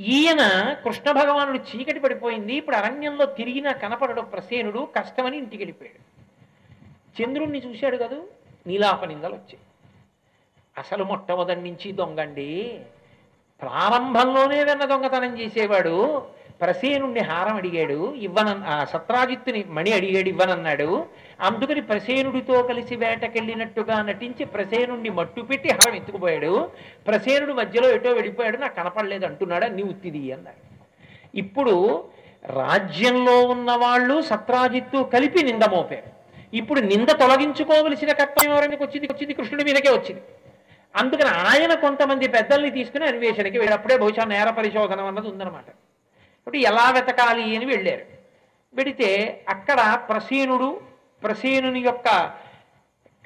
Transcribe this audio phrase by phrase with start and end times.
[0.00, 6.02] ఈయన కృష్ణ భగవానుడు చీకటి పడిపోయింది ఇప్పుడు అరణ్యంలో తిరిగిన కనపడడు ప్రసేనుడు కష్టమని ఇంటికి వెళ్ళిపోయాడు.
[7.22, 8.28] చంద్రుణ్ణి చూశాడు కదూ
[8.66, 9.58] నీలాపనిందలు వచ్చాయి.
[10.78, 12.80] అసలు మొట్టమొదటి నుంచి దొంగండి.
[13.62, 16.22] ప్రారంభంలోనే వెన్న దొంగతనం చేసేవాడు
[16.60, 18.48] ప్రసేనుణ్ణి హారం అడిగాడు ఇవ్వన
[18.90, 21.06] సత్రాజిత్తుని మణి అడిగాడు ఇవ్వనన్నాడు
[21.40, 26.70] అందుకని ప్రసేనుడితో కలిసి వేటకెళ్ళినట్టుగా నటించి ప్రసేనుడిని మట్టు పెట్టి హరం ఎత్తుకుపోయాడు.
[27.06, 28.56] ప్రసేనుడు మధ్యలో ఎటో వెళ్ళిపోయాడు.
[28.56, 29.66] నాకు కనపడలేదు అంటున్నాడు?
[29.66, 30.68] నీ ఉత్తిది అన్నాడు.
[31.38, 32.04] ఇప్పుడు
[32.46, 36.18] రాజ్యంలో ఉన్న వాళ్ళు సత్రాజిత్తు కలిపి నింద మోపారు.
[36.56, 39.06] ఇప్పుడు నింద తొలగించుకోవలసిన కర్తవ్యం ఎవరికి వచ్చింది?
[39.06, 40.22] వచ్చింది కృష్ణుడి మీదకే వచ్చింది.
[40.96, 45.68] అందుకని ఆయన కొంతమంది పెద్దల్ని తీసుకుని అన్వేషణకి వెళ్ళినప్పుడే బహుశా నేర పరిశోధన అన్నది ఉందన్నమాట.
[46.38, 48.02] ఇప్పుడు ఎలా వెతకాలి అని వెళ్ళారు.
[48.74, 50.80] వెడితే అక్కడ ప్రసీనుడు
[51.22, 52.08] ప్రసేనుని యొక్క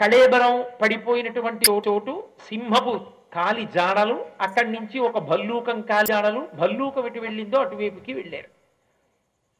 [0.00, 7.58] కళేబరం పడిపోయినటువంటి చోటు సింహపు కాలి జాడలు అక్కడి నుంచి ఒక భల్లూకం కాలి జాడలు భల్లూకం ఎటు వెళ్ళిందో
[7.58, 8.50] అటువైపుకి వెళ్ళారు.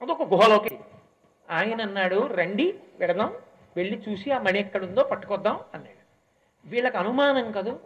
[0.03, 0.79] అదొక గుహలోకి
[1.51, 3.33] ఆయన అన్నాడు రండి వెడదాం
[3.77, 6.03] వెళ్ళి చూసి ఆ మణి ఎక్కడుందో పట్టుకొద్దాం అన్నాడు.
[6.65, 7.79] వీళ్ళకి అనుమానం కదూ?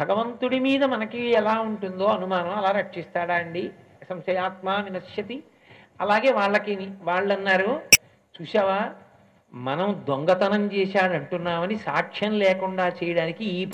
[0.00, 3.70] భగవంతుడి మీద మనకి ఎలా ఉంటుందో అనుమానం అలా రక్షిస్తాడా అండి?
[4.08, 5.42] సంశయాత్మ వినశ్యతి.
[6.00, 7.82] అలాగే వాళ్ళకి వాళ్ళు అన్నారు
[8.36, 8.94] చూసావా
[9.54, 13.68] మనం దొంగతనం చేశాడంటున్నామని సాక్ష్యం లేకుండా చేయడానికి ఈ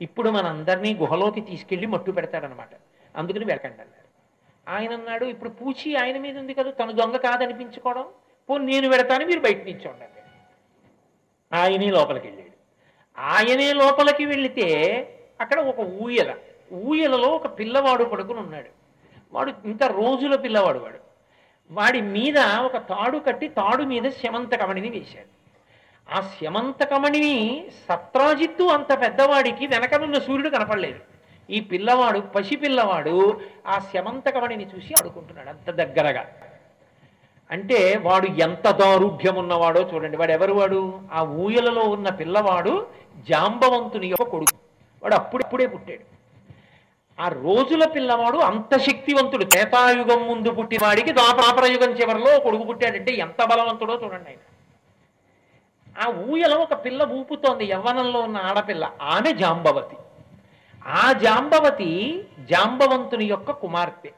[0.00, 2.68] ఇప్పుడు మనందరినీ గుహలోకి తీసుకెళ్ళి మట్టు పెడతాడనమాట.
[3.16, 4.08] అందుకని వెళ్ళకండి అన్నారు
[4.70, 8.04] ఆయన అన్నాడు ఇప్పుడు పూచి ఆయన మీద ఉంది కదా తను దొంగ కాదనిపించుకోవడం?
[8.48, 10.20] పో నేను పెడతాను మీరు బయట నుంచి ఉండండి
[11.52, 12.50] ఆయనే లోపలికి వెళ్ళాడు.
[13.18, 14.68] ఆయనే లోపలికి వెళితే
[15.40, 16.34] అక్కడ ఒక ఊయల
[16.72, 18.70] ఊయలలో ఒక పిల్లవాడు పడుకుని ఉన్నాడు.
[19.32, 21.09] వాడు ఇంకా రోజుల పిల్లవాడు వాడు.
[21.70, 25.40] వాడి మీద ఒక తాడు కట్టి తాడు మీద శమంతకమణిని వేశాడు.
[26.18, 31.00] ఆ శమంతకమణిని సత్రాజిత్తు అంత పెద్దవాడికి వెనకనున్న సూర్యుడు కనపడలేదు.
[31.50, 36.26] ఈ పిల్లవాడు పసి పిల్లవాడు ఆ శమంతకమణిని చూసి ఆడుకుంటున్నాడు అంత దగ్గరగా.
[37.50, 40.16] అంటే వాడు ఎంత దారుఢ్యం ఉన్నవాడో చూడండి.
[40.16, 41.00] వాడు ఎవరు వాడు?
[41.12, 42.86] ఆ ఊయలలో ఉన్న పిల్లవాడు
[43.28, 44.58] జాంబవంతుని యొక్క కొడుకు.
[45.02, 46.19] వాడు అప్పుడప్పుడే పుట్టాడు.
[47.20, 49.44] ఆ రోజుల పిల్లవాడు అంత శక్తివంతుడు.
[49.44, 54.42] త్రేతాయుగం ముందు పుట్టినవాడికి ద్వాపరాపరయుగం చివరిలో కొడుకు పుట్టాడంటే ఎంత బలవంతుడో చూడండి ఆయన.
[56.02, 57.64] ఆ ఊయలో ఒక పిల్ల ఊపుతోంది.
[57.64, 59.96] యవ్వనంలో ఉన్న ఆడపిల్ల ఆమె జాంబవతి.
[60.86, 64.10] ఆ జాంబవతి జాంబవంతుని యొక్క కుమార్తె.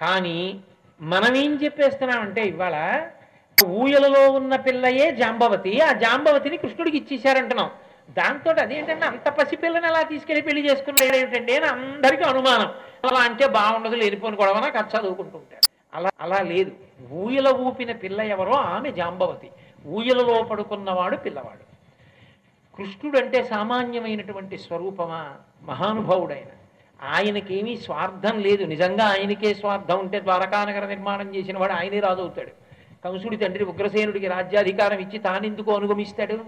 [0.00, 0.60] కానీ
[1.00, 3.06] మనం ఏం చెప్పేస్తున్నామంటే ఇవాళ
[3.66, 7.70] ఊయలలో ఉన్న పిల్లయే జాంబవతి ఆ జాంబవతిని కృష్ణుడికి ఇచ్చేశారంటున్నాం.
[8.10, 11.16] దాంతో అదేంటంటే అంత పసిపిల్లని ఎలా తీసుకెళ్ళి పెళ్ళి చేసుకున్నాడు.
[11.16, 12.70] ఏమిటండి అని అందరికీ అనుమానం.
[13.08, 16.72] అలా అంటే బాగుండదు లేనిపోని గొడవన కథ చదువుకుంటుంటారు అలా అలా లేదు.
[17.12, 19.50] ఊయల ఊపిన పిల్ల ఎవరో ఆమె జాంబవతి.
[19.86, 21.64] ఊయలలో పడుకున్నవాడు పిల్లవాడు.
[22.76, 25.34] కృష్ణుడు అంటే సామాన్యమైనటువంటి స్వరూపమా?
[25.62, 26.50] మహానుభావుడైన.
[27.02, 28.64] ఆయనకేమీ స్వార్థం లేదు.
[28.64, 32.50] నిజంగా ఆయనకే స్వార్థం ఉంటే ద్వారకానగర నిర్మాణం చేసిన వాడు ఆయనే రాజవుతాడు
[33.04, 36.38] కంసుడి తండ్రి ఉగ్రసేనుడికి రాజ్యాధికారం ఇచ్చి తానెందుకు అనుగమిస్తాడు?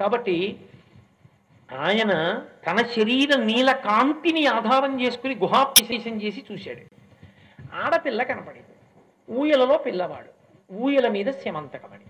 [0.00, 0.36] కాబట్టి
[1.78, 6.80] ఆయన తన శరీర నీల కాంతిని ఆధారం చేసుకుని గుహాప్రవేశం చేసి చూశాడు.
[7.74, 8.66] ఆడపిల్ల కనపడింది.
[9.38, 10.30] ఊయలలో పిల్లవాడు.
[10.74, 12.06] ఊయల మీద శమంతకమణి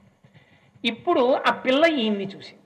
[0.89, 2.61] ఇప్పుడు ఆ పిల్ల ఈయన్ని చూసింది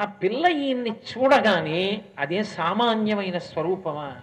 [0.00, 4.16] ఆ పిల్ల ఈయన్ని చూడగానే అదే సామాన్యమైన స్వరూపమా?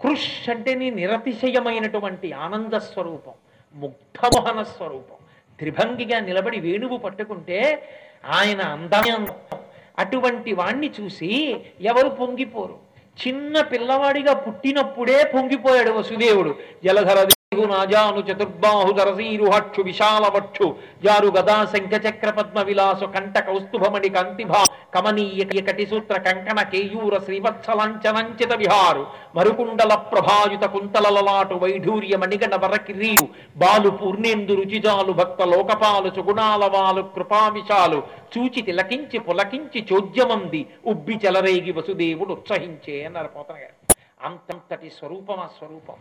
[0.00, 3.32] కృష్ అంటే నీ నిరతిశయమైనటువంటి ఆనంద స్వరూపం
[3.74, 5.16] ముగ్ధమోహన స్వరూపం.
[5.58, 7.88] త్రిభంగిగా నిలబడి వేణువు పట్టుకుంటే
[8.24, 9.59] ఆయన అందమే అందం.
[9.98, 12.90] అటువంటి వాణ్ణి చూసి ఎవరు పొంగిపోరు.
[13.26, 16.54] చిన్న పిల్లవాడిగా పుట్టినప్పుడే పొంగిపోయాడు వసుదేవుడు.
[16.84, 20.66] జలధర నాజాను చతుర్బాహు దరసీరుహక్షు విశాలవక్షు
[21.02, 24.60] జారు గదా శంఖ చక్ర పద్మ విలాసు కంట కౌస్తుభమణి కంతిభా
[24.94, 29.02] కమనీయ కటి సూత్ర కంకణ కేయూర శ్రీవత్సలాంచనంచిత విహారు
[29.36, 38.00] మరుకుండల ప్రభాయుత కుంతలలలాటు వైఢూర్య మణిగణ వర వరకిరీరు బాలు పూర్ణేందు రుచిజాలు భక్త లోకపాలు సుగుణాల వాలు కృపావిశాలు
[38.34, 43.76] చూచి తిలకించి పులకించి చోద్యమంది ఉబ్బి చెలరేగి వసుదేవుడు ఉత్సహించే అన్నారు పోతన గారు
[44.24, 45.98] అంతంతటి స్వరూపం ఆ స్వరూపం.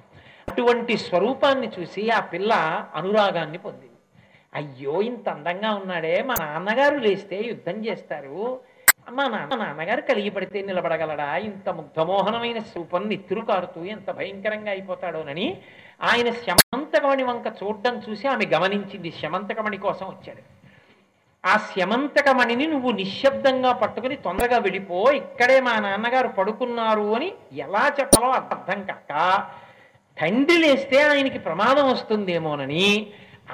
[0.50, 2.54] అటువంటి స్వరూపాన్ని చూసి ఆ పిల్ల
[2.96, 3.86] అనురాగాన్ని పొందింది.
[4.54, 6.24] అయ్యో ఇంత అందంగా ఉన్నాడే.
[6.24, 8.60] మా నాన్నగారు లేస్తే యుద్ధం చేస్తారు.
[9.12, 11.38] మా నాన్న నాన్నగారు కలిగి పడితే నిలబడగలడా?
[11.38, 15.62] ఇంత ముగ్ధమోహనమైన స్వరూపం నెత్తురు కారుతూ ఎంత భయంకరంగా అయిపోతాడోనని
[16.04, 19.12] ఆయన శమంతకమణి వంక చూడడం చూసి ఆమె గమనించింది.
[19.12, 20.44] శమంతకమణి కోసం వచ్చాడు.
[21.48, 25.12] ఆ శమంతకమణిని నువ్వు నిశ్శబ్దంగా పట్టుకుని తొందరగా వెళ్ళిపో.
[25.12, 29.12] ఇక్కడే మా నాన్నగారు పడుకున్నారు అని ఎలా చెప్పాలో అర్థం కాక
[30.21, 33.07] తండ్రి లేస్తే ఆయనకి ప్రమాదం వస్తుందేమోనని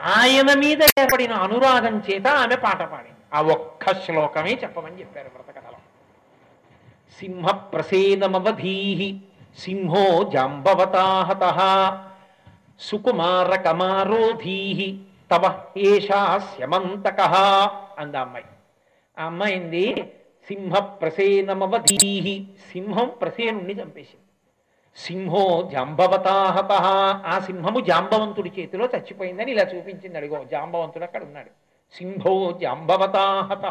[0.05, 3.15] ఆయన మీద ఏర్పడిన అనురాగం చేత ఆమె పాట పాడింది.
[3.33, 5.77] ఆ ఒక్క శ్లోకమే చెప్పమని చెప్పారు వ్రతకథలో.
[7.19, 9.19] సింహ ప్రసేనమవధీహి
[9.59, 11.43] సింహో జాంబవతాహత
[12.79, 14.99] సుకుమార కమారోధీహి
[15.31, 17.21] తవ ఏషాస్యమంతక
[17.99, 18.45] అంది అమ్మాయి.
[19.19, 20.13] ఆ అమ్మాయింది
[20.47, 24.24] సింహ ప్రసేనమవధీహి సింహం ప్రసేనుణ్ణి చంపేసింది.
[24.97, 25.43] సింహో
[25.73, 26.71] జాంబవతాహత
[27.31, 30.15] ఆ సింహము జాంబవంతుడి చేతిలో చచ్చిపోయిందని ఇలా చూపించింది.
[30.19, 31.51] అడిగో జాంబవంతుడు అక్కడ ఉన్నాడు.
[31.93, 33.65] సింహో జాంబవతాహత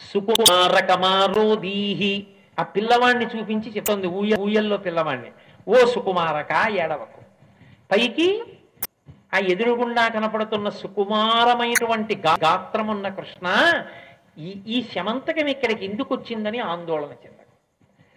[0.00, 2.14] సుకుమారకమారోదీహి.
[2.58, 5.30] ఆ పిల్లవాడిని చూపించి చెప్తుంది ఊయ ఊయల్లో పిల్లవాడిని
[5.66, 6.52] ఓ సుకుమారక
[6.82, 7.20] ఏడవకు.
[7.90, 8.28] పైకి
[9.34, 12.14] ఆ ఎదురుగుండా కనపడుతున్న సుకుమారమైనటువంటి
[12.44, 13.46] గాత్రమున్న కృష్ణ
[14.46, 17.43] ఈ ఈ శమంతకం ఇక్కడికి ఎందుకు వచ్చిందని ఆందోళన చెందారు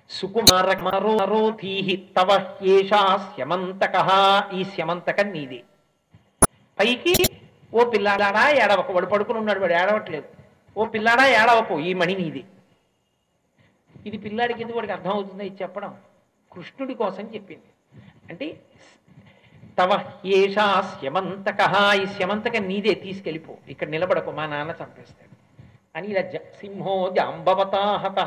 [0.09, 3.95] సుకుమార కమారోధీహి తవ ఏషా శమంతక
[4.53, 5.63] ఈ శమంతకం నీదే.
[6.79, 7.29] పైకి
[7.73, 10.25] ఓ పిల్లాడా ఏడవకు వాడు పడుకుని ఉన్నాడు వాడు ఏడవట్లేదు.
[10.77, 12.45] ఓ పిల్లాడా ఏడవకు ఈ మణి నీది.
[14.05, 15.95] ఇది పిల్లాడికి ఎందుకు వాడికి అర్థం అవుతుందో ఇది చెప్పడం
[16.53, 17.99] కృష్ణుడి కోసం చెప్పింది.
[18.29, 18.59] అంటే
[19.79, 21.57] తవ ఏషా శమంతక
[22.01, 23.55] ఈ శమంతక నీదే తీసుకెళ్ళిపో.
[23.67, 25.37] ఇక్కడ నిలబడకు మా నాన్న చంపేస్తాడు.
[25.95, 28.17] అని ఇలా జ- సింహో జాంబవతాహత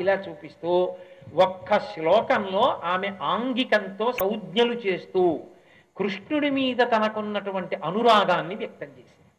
[0.00, 0.96] ఇలా చూపిస్తూ
[1.34, 5.40] ఒక్క శ్లోకంలో ఆమె ఆంగికంతో సౌజ్ఞలు చేస్తూ
[5.96, 9.30] కృష్ణుడి మీద తనకున్నటువంటి అనురాగాన్ని వ్యక్తం చేసింది.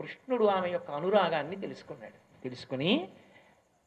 [0.00, 2.42] కృష్ణుడు ఆమె యొక్క అనురాగాన్ని తెలుసుకున్నాడు.
[2.42, 3.08] తెలుసుకుని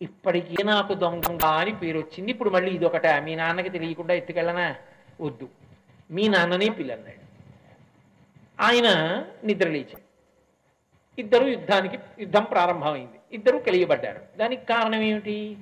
[0.02, 2.32] ఇప్పటికీ నాకు దొంగ అని పేరు వచ్చింది.
[2.32, 3.08] ఇప్పుడు మళ్ళీ ఇదొకట.
[3.08, 4.76] మీ నాన్నకి తెలియకుండా ఎత్తుకెళ్ళనా?
[5.22, 5.50] వద్దు.
[6.12, 7.26] మీ నాన్ననే పిల్లన్నాడు.
[8.62, 8.88] ఆయన
[9.44, 10.06] నిద్రలేచాడు
[11.20, 13.20] ఇద్దరు యుద్ధానికి యుద్ధం ప్రారంభమైంది.
[13.32, 14.38] ఇద్దరు కలియబడ్డారు.
[14.38, 15.58] దానికి కారణం ఏమిటి?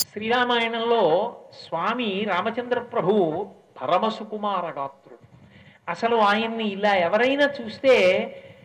[0.00, 1.36] శ్రీరామాయణంలో
[1.66, 5.18] స్వామి రామచంద్ర ప్రభువు పరమసుకుమార గాత్రుడు
[5.88, 7.96] అసలు ఆయన్ని ఇలా ఎవరైనా చూస్తే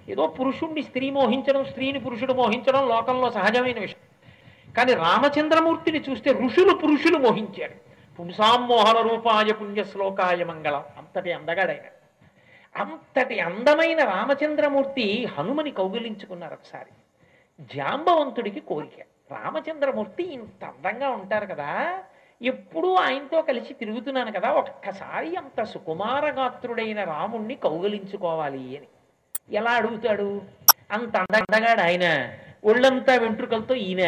[0.09, 4.09] ఏదో పురుషుణ్ణి స్త్రీ మోహించడం స్త్రీని పురుషుడు మోహించడం లోకంలో సహజమైన విషయం.
[4.73, 7.73] కానీ రామచంద్రమూర్తిని చూస్తే ఋషులు పురుషులు మోహించారు.
[8.19, 10.83] పుంసామోహన రూపాయ పుణ్య శ్లోకాయ మంగళం.
[10.97, 11.85] అంతటి అందగాడైన.
[12.81, 16.91] అంతటి అందమైన రామచంద్రమూర్తి హనుమని కౌగిలించుకున్నారు ఒకసారి.
[17.75, 19.05] జాంబవంతుడికి కోరిక.
[19.31, 21.99] రామచంద్రమూర్తి ఇంత అందంగా ఉంటారు కదా
[22.41, 28.87] ఎప్పుడూ ఆయనతో కలిసి తిరుగుతున్నాను కదా ఒక్కసారి అంత సుకుమారగాత్రుడైన రాముణ్ణి కౌగలించుకోవాలి అని.
[29.55, 30.41] ఎలా అడుగుతాడు?
[30.91, 32.33] అంత అందగాడు ఆయన.
[32.65, 34.01] ఒళ్ళంతా వెంట్రుకలతో ఈయన.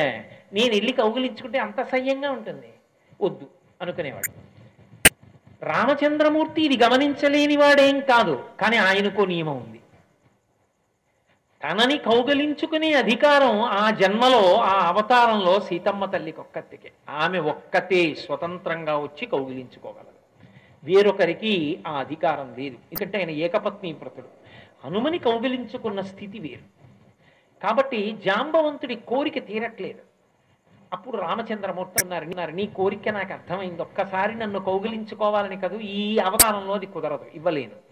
[0.53, 2.73] నేను వెళ్ళి కౌగిలించుకుంటే అంత సహ్యంగా ఉంటుంది.
[3.21, 3.47] వద్దు
[3.81, 4.51] అనుకునేవాడు.
[5.65, 9.80] రామచంద్రమూర్తి ఇది గమనించలేని వాడేం కాదు కానీ ఆయనకో నియమం ఉంది.
[11.63, 16.91] తనని కౌగలించుకునే అధికారం ఆ జన్మలో ఆ అవతారంలో సీతమ్మ తల్లికి ఒక్కతికే.
[17.09, 20.21] ఆమె ఒక్కతే స్వతంత్రంగా వచ్చి కౌగిలించుకోగలదు.
[20.83, 22.75] వేరొకరికి ఆ అధికారం లేదు.
[22.75, 24.27] ఎందుకంటే ఆయన ఏకపత్ని వ్రతుడు.
[24.85, 26.81] హనుమని కౌగిలించుకున్న స్థితి వేరు.
[27.63, 29.99] కాబట్టి జాంబవంతుడి కోరిక తీరట్లేదు.
[30.93, 32.25] అప్పుడు రామచంద్రమూర్తి ఉన్నారు.
[32.25, 33.81] "ఉన్నారు, నీ కోరిక నాకు అర్థమైంది.
[33.81, 37.25] ఒక్కసారి నన్ను కౌగిలించుకోవాలని కదూ ఈ అవతారంలో అది కుదరదు.
[37.33, 37.90] ఇవ్వలేను.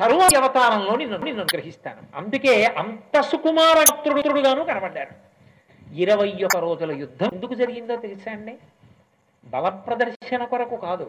[0.00, 2.02] తరువాతి అవతారంలో నిన్ను నిన్ను గ్రహిస్తాను.
[2.20, 5.14] అందుకే అంత సుకుమారత్రుడుగాను కనబడ్డారు
[6.02, 8.54] ఇరవై ఒక రోజుల యుద్ధం ఎందుకు జరిగిందో తెలుసా అండి?
[9.52, 11.06] బల ప్రదర్శన కొరకు కాదు.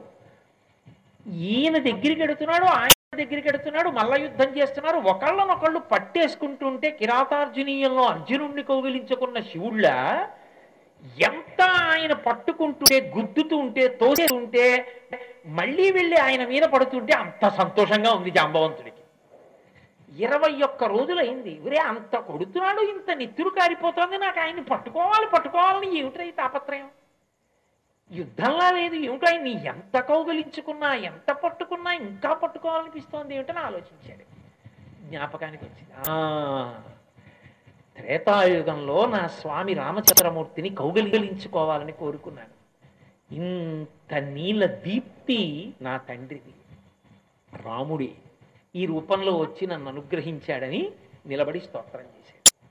[1.51, 4.99] ఈయన దగ్గరికి ఎడుతున్నాడు ఆయన దగ్గరికి ఎడుతున్నాడు మల్ల యుద్ధం చేస్తున్నారు.
[5.13, 9.87] ఒకళ్ళనొకళ్ళు పట్టేసుకుంటుంటే కిరాతార్జునీయంలో అర్జునుణ్ణి కౌగిలించుకున్న శివుళ్ళ
[11.27, 11.61] ఎంత
[11.91, 14.65] ఆయన పట్టుకుంటుంటే గుద్దుతూ ఉంటే తోసేస్తుంటే
[15.59, 18.90] మళ్ళీ వెళ్ళి ఆయన మీద పడుతుంటే అంత సంతోషంగా ఉంది జాంబవంతుడి.
[20.11, 21.59] ఇరవై ఒక్క రోజులైంది.
[21.59, 24.17] ఒరే అంత కొడుతున్నాడు ఇంత నెత్తురు కారిపోతుంది.
[24.17, 26.89] నాకు ఆయన్ని పట్టుకోవాలి పట్టుకోవాలని ఏమిటై తాపత్రయం?
[28.11, 28.95] యుద్ధంలా లేదు.
[28.95, 34.23] ఏమిటో ఆయన్ని ఎంత కౌగలించుకున్నా ఎంత పట్టుకున్నా ఇంకా పట్టుకోవాలనిపిస్తోంది ఏమిటని ఆలోచించాడు.
[35.09, 35.93] జ్ఞాపకానికి వచ్చింది.
[37.95, 42.61] త్రేతాయుగంలో నా స్వామి రామచంద్రమూర్తిని కౌగలించుకోవాలని కోరుకున్నాను.
[43.35, 46.53] ఇంత నీళ్ళ దీప్తి నా తండ్రిది.
[47.63, 48.15] రాముడి.
[48.75, 50.91] ఈ రూపంలో వచ్చి నన్ను అనుగ్రహించాడని
[51.25, 52.65] నిలబడి స్తోత్రం చేశాడు.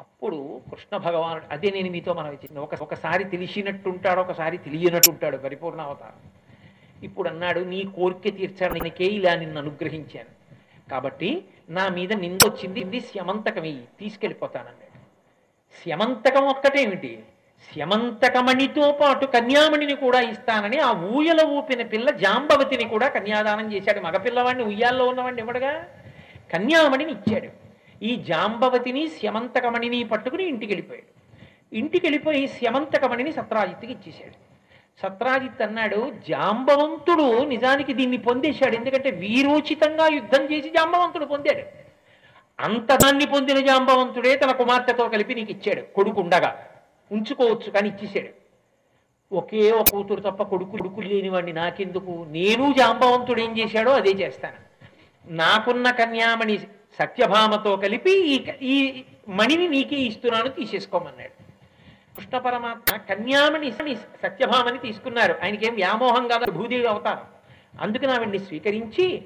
[0.00, 6.30] అప్పుడు కృష్ణ భగవానుడు అదే నేను మీతో మనం ఇచ్చింది ఒక ఒకసారి తెలిసినట్టుంటాడు ఒకసారి తెలియనట్టుంటాడు పరిపూర్ణ అవతారం.
[7.04, 10.38] ఇప్పుడు అన్నాడు నీ కోరిక తీర్చడానికే ఇలా నిన్ను అనుగ్రహించాను.
[10.90, 14.98] కాబట్టి నా మీద నిందొచ్చింది ఇది శమంతకమే తీసుకెళ్ళిపోతానన్నాడు.
[15.84, 17.22] శమంతకం ఒక్కటేమిటి?
[17.72, 24.00] స్యమంతకమణితో పాటు కన్యామణిని కూడా ఇస్తానని ఆ ఊయల ఊపిన పిల్ల జాంబవతిని కూడా కన్యాదానం చేశాడు.
[24.00, 25.86] మగపిల్లవాడిని ఉయ్యాల్లో ఉన్నవాడిని ఇవ్వడగా
[26.52, 27.68] కన్యామణిని ఇచ్చాడు.
[28.04, 31.18] ఈ జాంబవతిని స్యమంతకమణిని పట్టుకుని ఇంటికి వెళ్ళిపోయాడు.
[31.76, 34.48] ఇంటికి వెళ్ళిపోయి స్యమంతకమణిని సత్రాజిత్తుకి ఇచ్చేశాడు.
[35.02, 38.76] సత్రాజిత్ అన్నాడు జాంబవంతుడు నిజానికి దీన్ని పొందేశాడు.
[38.76, 41.88] ఎందుకంటే వీరోచితంగా యుద్ధం చేసి జాంబవంతుడు పొందాడు.
[42.62, 45.80] అంతదాన్ని పొందిన జాంబవంతుడే తన కుమార్తెతో కలిపి నీకు ఇచ్చాడు.
[45.80, 46.67] కొడుకుండగా
[47.12, 48.48] ఉంచుకోవచ్చు కానీ ఇచ్చేసాడు.
[49.34, 52.26] ఒకే ఒక కూతురు తప్ప కొడుకు కొడుకులు లేనివాడిని నాకెందుకు?
[52.28, 54.68] నేను జాంబవంతుడు ఏం చేశాడో అదే చేస్తాను.
[55.34, 56.58] నాకున్న కన్యామణి
[56.98, 61.42] సత్యభామతో కలిపి ఈ ఈ మణిని నీకే ఇస్తున్నాను తీసేసుకోమన్నాడు.
[62.16, 65.34] కృష్ణ పరమాత్మ కన్యామణి సత్యభామని తీసుకున్నారు.
[65.42, 67.26] ఆయనకేం వ్యామోహం కాదు భూదేవి అవతారం.
[67.80, 69.24] అందుకని ఆవిడ్ని స్వీకరించి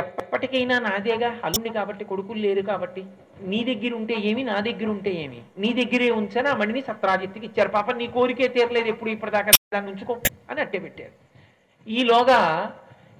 [0.00, 3.02] ఎప్పటికైనా నాదేగా అల్లుండి కాబట్టి కొడుకులు లేరు కాబట్టి
[3.50, 5.40] నీ దగ్గర ఉంటే ఏమి నా దగ్గర ఉంటే ఏమి?
[5.62, 7.68] నీ దగ్గరే ఉంచని ఆ మణిని సత్రాజిత్తుకి ఇచ్చారు.
[7.68, 10.14] పాప నీ కోరికే తీరలేదు ఎప్పుడు ఇప్పటిదాకా దాన్ని ఉంచుకో
[10.50, 11.14] అని అట్టే పెట్టారు.
[11.86, 12.40] ఈలోగా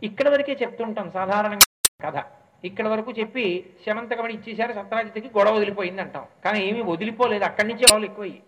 [0.03, 1.67] ఇక్కడ వరకే చెప్తుంటాం సాధారణంగా
[2.07, 2.19] కథ.
[2.65, 3.45] ఇక్కడ వరకు చెప్పి
[3.85, 6.25] శమంతకమణి ఇచ్చేశారు సత్రాజిత్కి గొడవ వదిలిపోయింది అంటాం.
[6.45, 8.41] కానీ ఏమీ వదిలిపోలేదు అక్కడి నుంచే వాళ్ళు ఎక్కువయ్యి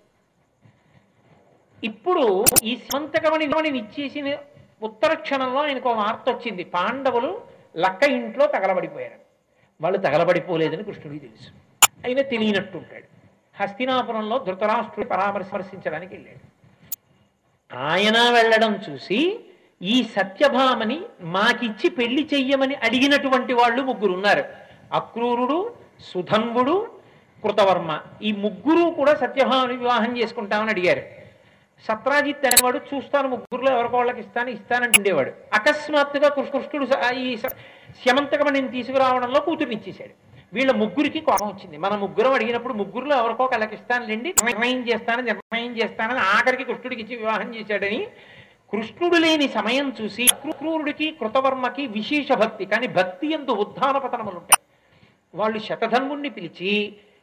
[1.83, 2.25] ఇప్పుడు
[2.62, 3.47] ఈ శమంతకమణి
[3.83, 4.31] ఇచ్చేసిన
[4.83, 6.64] ఉత్తర క్షణంలో ఆయనకు ఒక వార్త వచ్చింది.
[6.76, 7.31] పాండవులు
[7.77, 9.15] లక్క ఇంట్లో తగలబడిపోయారు.
[9.81, 11.50] వాళ్ళు తగలబడిపోలేదని కృష్ణుడికి తెలుసు.
[12.05, 13.05] అయినా తెలియనట్టుంటాడు.
[13.62, 16.50] హస్తినాపురంలో ధృతరాష్ట్రుడు పరామర్శించడానికి వెళ్ళాడు.
[17.79, 19.41] ఆయన వెళ్ళడం చూసి
[19.83, 24.45] ఈ సత్యభామని మాకిచ్చి పెళ్ళి చెయ్యమని అడిగినటువంటి వాళ్ళు ముగ్గురు ఉన్నారు.
[24.93, 25.75] అక్రూరుడు
[26.15, 27.00] సుధన్వుడు
[27.43, 28.00] కృతవర్మ.
[28.23, 31.20] ఈ ముగ్గురు కూడా సత్యభామని వివాహం చేసుకుంటామని అడిగారు.
[31.87, 36.87] సత్రాజిత్ అనేవాడు చూస్తాను ముగ్గురులో ఎవరికో వాళ్ళకి ఇస్తాను ఇస్తానంటుండేవాడు అకస్మాత్తుగా కృష్ణుడు
[37.25, 37.28] ఈ
[38.02, 40.14] శమంతకమణిని తీసుకురావడంలో కూతురునిచ్చేశాడు
[40.56, 41.76] వీళ్ళ ముగ్గురికి కోపం వచ్చింది.
[41.78, 47.50] మన ముగ్గురం అడిగినప్పుడు ముగ్గురులో ఎవరికో వాళ్ళకి ఇస్తానులేండి నిర్ణయం చేస్తాను నిర్ణయం చేస్తానని ఆఖరికి కృష్ణుడికి ఇచ్చి వివాహం
[47.56, 48.00] చేశాడని
[48.72, 54.62] కృష్ణుడు లేని సమయం చూసి క్రూరుడికి కృతవర్మకి విశేష భక్తి కానీ భక్తి ఎందు ఉద్ధాన పతనములు ఉంటాయి
[55.34, 56.72] వాళ్ళు శతధన్వుణ్ణి పిలిచి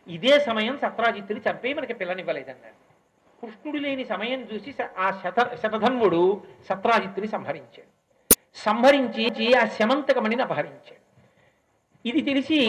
[0.08, 2.78] ఇదే సమయం సత్రాజిత్తుని చంపే మనకి పిల్లనివ్వలేదన్నారు.
[3.42, 7.90] కృష్ణుడు లేని సమయం చూసి ఆ శత శతధన్ముడు సత్రాజిత్తుని సంహరించాడు.
[8.56, 10.98] సంహరించి ఆ శమంతకమణిని అపహరించాడు.
[12.06, 12.60] ఇది తెలిసి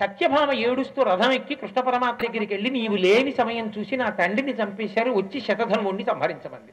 [0.00, 5.10] సత్యభామ ఏడుస్తూ రథం ఎక్కి కృష్ణ పరమాత్మ దగ్గరికి వెళ్ళి నీవు లేని సమయం చూసి నా తండ్రిని చంపేశారు
[5.10, 6.72] వచ్చి శతధన్ముడిని సంహరించమంది.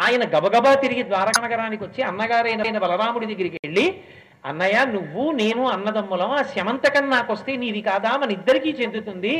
[0.00, 4.04] ఆయన గబగబా తిరిగి ద్వారకనగరానికి వచ్చి అన్నగారైన బలరాముడి దగ్గరికి వెళ్ళి
[4.44, 9.34] అన్నయ్య నువ్వు నేను అన్నదమ్ములం ఆ శమంతకం నాకు వస్తే నీది కాదా మన ఇద్దరికీ చెందుతుంది.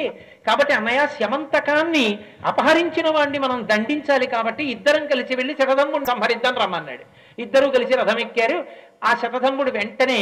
[0.47, 2.07] కాబట్టి అన్నయ్య శమంతకాన్ని
[2.51, 7.05] అపహరించిన వాడిని మనం దండించాలి కాబట్టి ఇద్దరం కలిసి వెళ్ళి శతధమ్ముడు సంహరిద్దాం రమ్మన్నాడు.
[7.39, 8.59] ఇద్దరూ కలిసి రథం ఎక్కారు
[9.05, 10.21] ఆ శతధమ్ముడు వెంటనే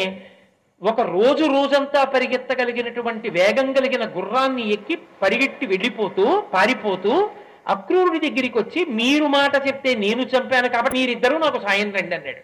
[0.82, 7.14] ఒక రోజు రోజంతా పరిగెత్తగలిగినటువంటి వేగం కలిగిన గుర్రాన్ని ఎక్కి పరిగెట్టి వెళ్ళిపోతూ పారిపోతూ
[7.74, 12.42] అక్రూరుడి దగ్గరికి వచ్చి మీరు మాట చెప్తే నేను చంపాను కాబట్టి మీరిద్దరూ నాకు సాయం రండి అన్నాడు.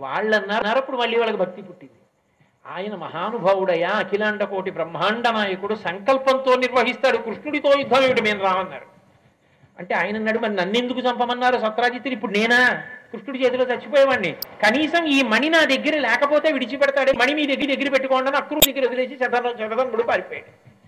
[0.00, 1.98] వాళ్ళన్నారు అప్పుడు మళ్ళీ వాళ్ళకి భక్తి పుట్టింది.
[2.66, 8.22] ఆయన మహానుభావుడయ్యా అఖిలాండ కోటి బ్రహ్మాండ నాయకుడు సంకల్పంతో నిర్వహిస్తాడు కృష్ణుడితో యుద్ధం ఏమిటి?
[8.22, 8.86] మేము రామన్నారు.
[9.78, 12.82] అంటే ఆయన అన్నాడు మరి నన్ను ఎందుకు చంపమన్నారు సత్రాజిత్తుని ఇప్పుడు నేనా?
[13.12, 14.36] కృష్ణుడి చేతిలో చచ్చిపోయేవాడిని.
[14.66, 17.12] కనీసం ఈ మణి నా దగ్గర లేకపోతే విడిచిపెడతాడే.
[17.12, 20.79] మణి మీ దగ్గర దగ్గర పెట్టుకోండి అని అక్రూరు దగ్గర వదిలేసి శతధం కూడా పారిపోయాడు.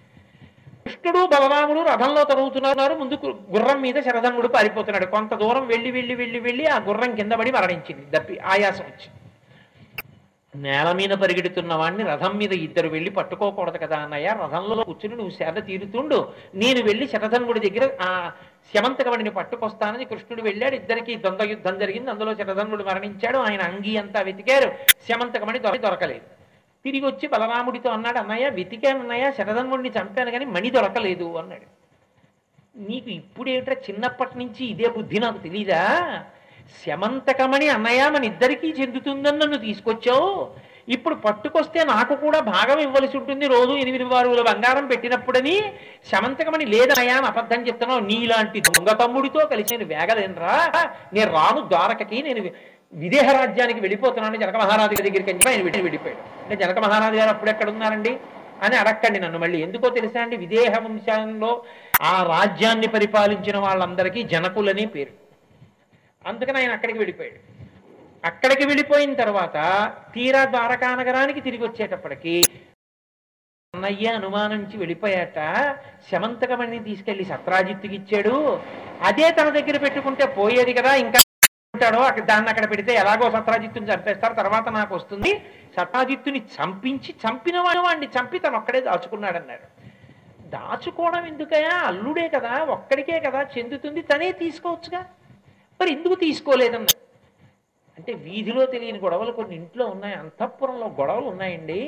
[0.86, 5.06] కృష్ణుడు బలరాముడు రథంలో తరుగుతున్నారు ముందు గుర్రం మీద శరధనుడు పారిపోతున్నాడు.
[5.06, 8.06] కొంత దూరం వెళ్ళి వెళ్ళి వెళ్ళి వెళ్ళి ఆ గుర్రం కింద పడి మరణించింది.
[8.10, 9.08] దప్పి ఆయాసం వచ్చి
[10.56, 14.36] నేల మీద పరిగెడుతున్న వాడిని రథం మీద ఇద్దరు వెళ్ళి పట్టుకోకూడదు కదా అన్నయ్య.
[14.42, 16.32] రథంలో కూర్చుని నువ్వు శరద తీరుతుండు.
[16.54, 18.32] నేను వెళ్ళి శతధన్వుడి దగ్గర ఆ
[18.74, 20.74] శమంతకమణిని పట్టుకొస్తానని కృష్ణుడు వెళ్ళాడు.
[20.74, 22.10] ఇద్దరికి ద్వంద్వ యుద్ధం జరిగింది.
[22.10, 23.38] అందులో శతధన్వుడు మరణించాడు.
[23.38, 24.70] ఆయన అంగీ అంతా వెతికారు.
[25.08, 26.41] శమంతకమణి దొర దొరకలేదు.
[26.84, 31.68] తిరిగి వచ్చి బలరాముడితో అన్నాడు అన్నయ్య వెతికానన్నయ్య అన్నయ్య చంపాను కానీ మణి దొరకలేదు అన్నాడు.
[32.76, 35.82] నీకు ఇప్పుడేమిట్రా చిన్నప్పటి నుంచి ఇదే బుద్ధి నాకు తెలీదా?
[36.86, 40.30] శమంతకమణి అన్నయ్య మన ఇద్దరికీ చెందుతుందని నన్ను తీసుకొచ్చావు.
[40.88, 45.72] ఇప్పుడు పట్టుకొస్తే నాకు కూడా భాగం ఇవ్వలసి ఉంటుంది రోజు ఎనిమిది వారుల బంగారం పెట్టినప్పుడని.
[46.10, 48.00] శమంతకమణి లేదన్నయ్యా అని అబద్ధం చెప్తున్నావు.
[48.00, 50.56] నీలాంటి దొంగ తమ్ముడితో కలిసి నేను వేగలేనురా.
[51.12, 52.50] నేను రాను ద్వారకకి నేను
[52.94, 54.36] విదేహ రాజ్యానికి వెళ్ళిపోతున్నాను.
[54.36, 56.50] జనక మహారాజు దగ్గరికి అని చెప్పి ఆయన వెళ్ళి వెళ్ళిపోయాడు.
[56.50, 58.18] అంటే జనక మహారాజు గారు అప్పుడు ఎక్కడ ఉన్నారండి?
[58.62, 59.62] అని అడక్కండి నన్ను మళ్ళీ.
[59.62, 60.36] ఎందుకో తెలుసా అండి?
[60.36, 61.64] విదేహ వంశంలో
[62.02, 65.10] ఆ రాజ్యాన్ని పరిపాలించిన వాళ్ళందరికీ జనకులని పేరు.
[66.28, 67.62] అందుకని ఆయన అక్కడికి వెళ్ళిపోయాడు.
[68.26, 72.42] అక్కడికి వెళ్ళిపోయిన తర్వాత తీరా ద్వారకా నగరానికి తిరిగి వచ్చేటప్పటికి
[73.74, 75.76] అన్నయ్య అనుమానించి వెళ్ళిపోయాట.
[76.12, 78.60] శమంతకమణిని తీసుకెళ్ళి సత్రాజిత్తుకి ఇచ్చాడు.
[79.02, 80.94] అదే తన దగ్గర పెట్టుకుంటే పోయేది కదా.
[80.94, 81.18] ఇంకా
[81.74, 84.34] ఉంటాడో అక్కడ దాన్ని అక్కడ పెడితే ఎలాగో సత్రాజిత్తుని చంపేస్తారు.
[84.40, 85.30] తర్వాత నాకు వస్తుంది
[85.76, 89.66] సత్రాజిత్తుని చంపించి చంపిన వాడు వాడిని చంపి తను ఒక్కడే దాచుకున్నాడన్నాడు.
[90.54, 95.00] దాచుకోవడం ఎందుకయా అల్లుడే కదా ఒక్కడికే కదా చెందుతుంది తనే తీసుకోవచ్చుగా?
[95.80, 96.88] మరి ఎందుకు తీసుకోలేదన్న
[97.98, 101.80] అంటే వీధిలో తెలియని గొడవలు కొన్ని ఇంట్లో ఉన్నాయి అంతఃపురంలో గొడవలు ఉన్నాయండి.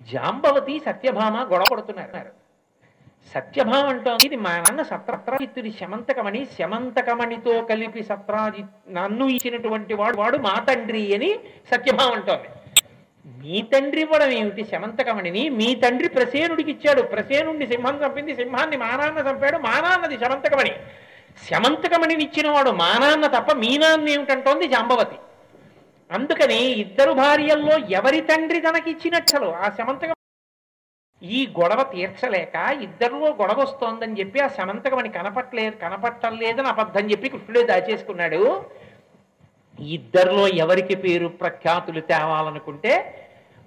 [0.00, 2.12] జాంబవతి సత్యభామ గొడవ పడుతున్నారు
[3.30, 4.26] సత్యభామ అంటోంది.
[4.26, 8.62] ఇది మా నాన్న సత్రాజిత్తుడి శమంతకమణి శమంతకమణితో కలిపి సత్రాజి
[8.96, 11.30] నన్ను ఇచ్చినటువంటి వాడు వాడు మా తండ్రి అని
[11.70, 12.48] సత్యభామ అంటోంది.
[13.42, 14.62] మీ తండ్రి ఇవ్వడం ఏమిటి?
[14.72, 17.02] శమంతకమణిని మీ తండ్రి ప్రసేనుడికి ఇచ్చాడు.
[17.02, 19.58] ప్రసేనుడిని సింహం చంపింది సింహాన్ని మా నాన్న చంపాడు.
[19.68, 20.72] మా నాన్నది శమంతకమణి.
[21.48, 25.18] శమంతకమణినిచ్చిన వాడు మా నాన్న తప్ప మీ నాన్న ఏమిటంటోంది జాంబవతి.
[26.10, 30.10] అందుకని ఇద్దరు భార్యల్లో ఎవరి తండ్రి తనకిచ్చినట్లు ఆ శమంతక
[31.22, 38.40] ఈ గొడవ తీర్చలేక ఇద్దరిలో గొడవ వస్తోందని చెప్పి ఆ శమంతకమణి కనపట్లేదు కనపట్టలేదని అబద్ధం చెప్పి కృష్ణుడే దాచేసుకున్నాడు.
[39.78, 42.92] ఇద్దరిలో ఎవరికి పేరు ప్రఖ్యాతులు తేవాలనుకుంటే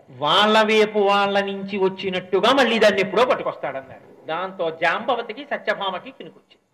[0.10, 4.26] వాళ్ళ వైపు వాళ్ళ నుంచి వచ్చినట్టుగా మళ్ళీ దాన్ని ఎప్పుడో పట్టుకొస్తాడన్నారు.
[4.26, 6.65] దాంతో జాంబవతికి సత్యభామకి కినుకొచ్చింది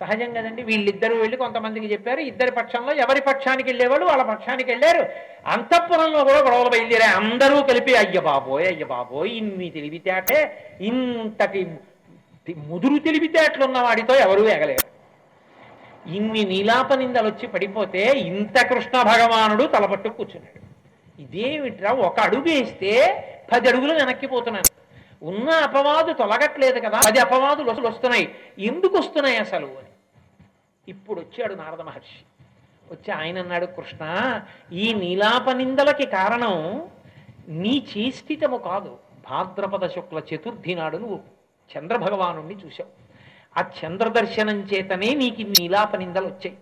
[0.00, 0.62] సహజం కదండి.
[0.62, 5.02] వీళ్ళిద్దరూ వెళ్ళి కొంతమందికి చెప్పారు ఇద్దరి పక్షంలో ఎవరి పక్షానికి వెళ్ళేవాళ్ళు వాళ్ళ పక్షానికి వెళ్ళారు.
[5.46, 7.12] అంతఃపురంలో కూడా గొడవలు బయలుదేరాయి.
[7.12, 10.38] అందరూ కలిపి అయ్య బాబోయ్ అయ్య బాబోయ్ ఇన్ని తెలివితేటే
[10.80, 11.62] ఇంతటి
[12.56, 14.86] ముదురు తెలివితేటలు ఉన్న వాడితో ఎవరూ ఎగలేరు
[16.06, 20.60] ఇన్ని నీలాప నిందలు వచ్చి పడిపోతే ఇంత కృష్ణ భగవానుడు తలపట్టు కూర్చున్నాడు.
[21.22, 21.90] ఇదేమిట్రా?
[21.92, 22.92] ఒక అడుగు వేస్తే
[23.52, 24.70] పది అడుగులు వెనక్కిపోతున్నాను
[25.22, 28.26] ఉన్న అపవాదు తొలగట్లేదు కదా పది అపవాదులు అసలు వస్తున్నాయి.
[28.58, 29.66] ఎందుకు వస్తున్నాయి అసలు?
[29.66, 29.85] అని
[30.88, 32.24] ఇప్పుడు వచ్చాడు నారద మహర్షి.
[32.92, 34.40] వచ్చి ఆయన అన్నాడు కృష్ణ
[34.72, 36.88] ఈ నీలాప నిందలకి కారణం
[37.48, 38.98] నీ చేష్టితము కాదు.
[39.30, 41.20] భాద్రపద శుక్ల చతుర్థి నాడు నువ్వు
[41.78, 43.06] చంద్రభగవాను చూశావు.
[43.58, 46.58] ఆ చంద్రదర్శనం చేతనే నీకు నీలాప నిందలు వచ్చాయి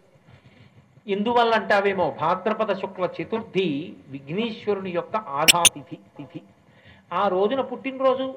[1.08, 6.40] ఎందువల్ల అంటావేమో భాద్రపద శుక్ల చతుర్థి విఘ్నేశ్వరుని యొక్క ఆధాతిథి తిథి.
[7.12, 8.34] ఆ రోజున పుట్టినరోజు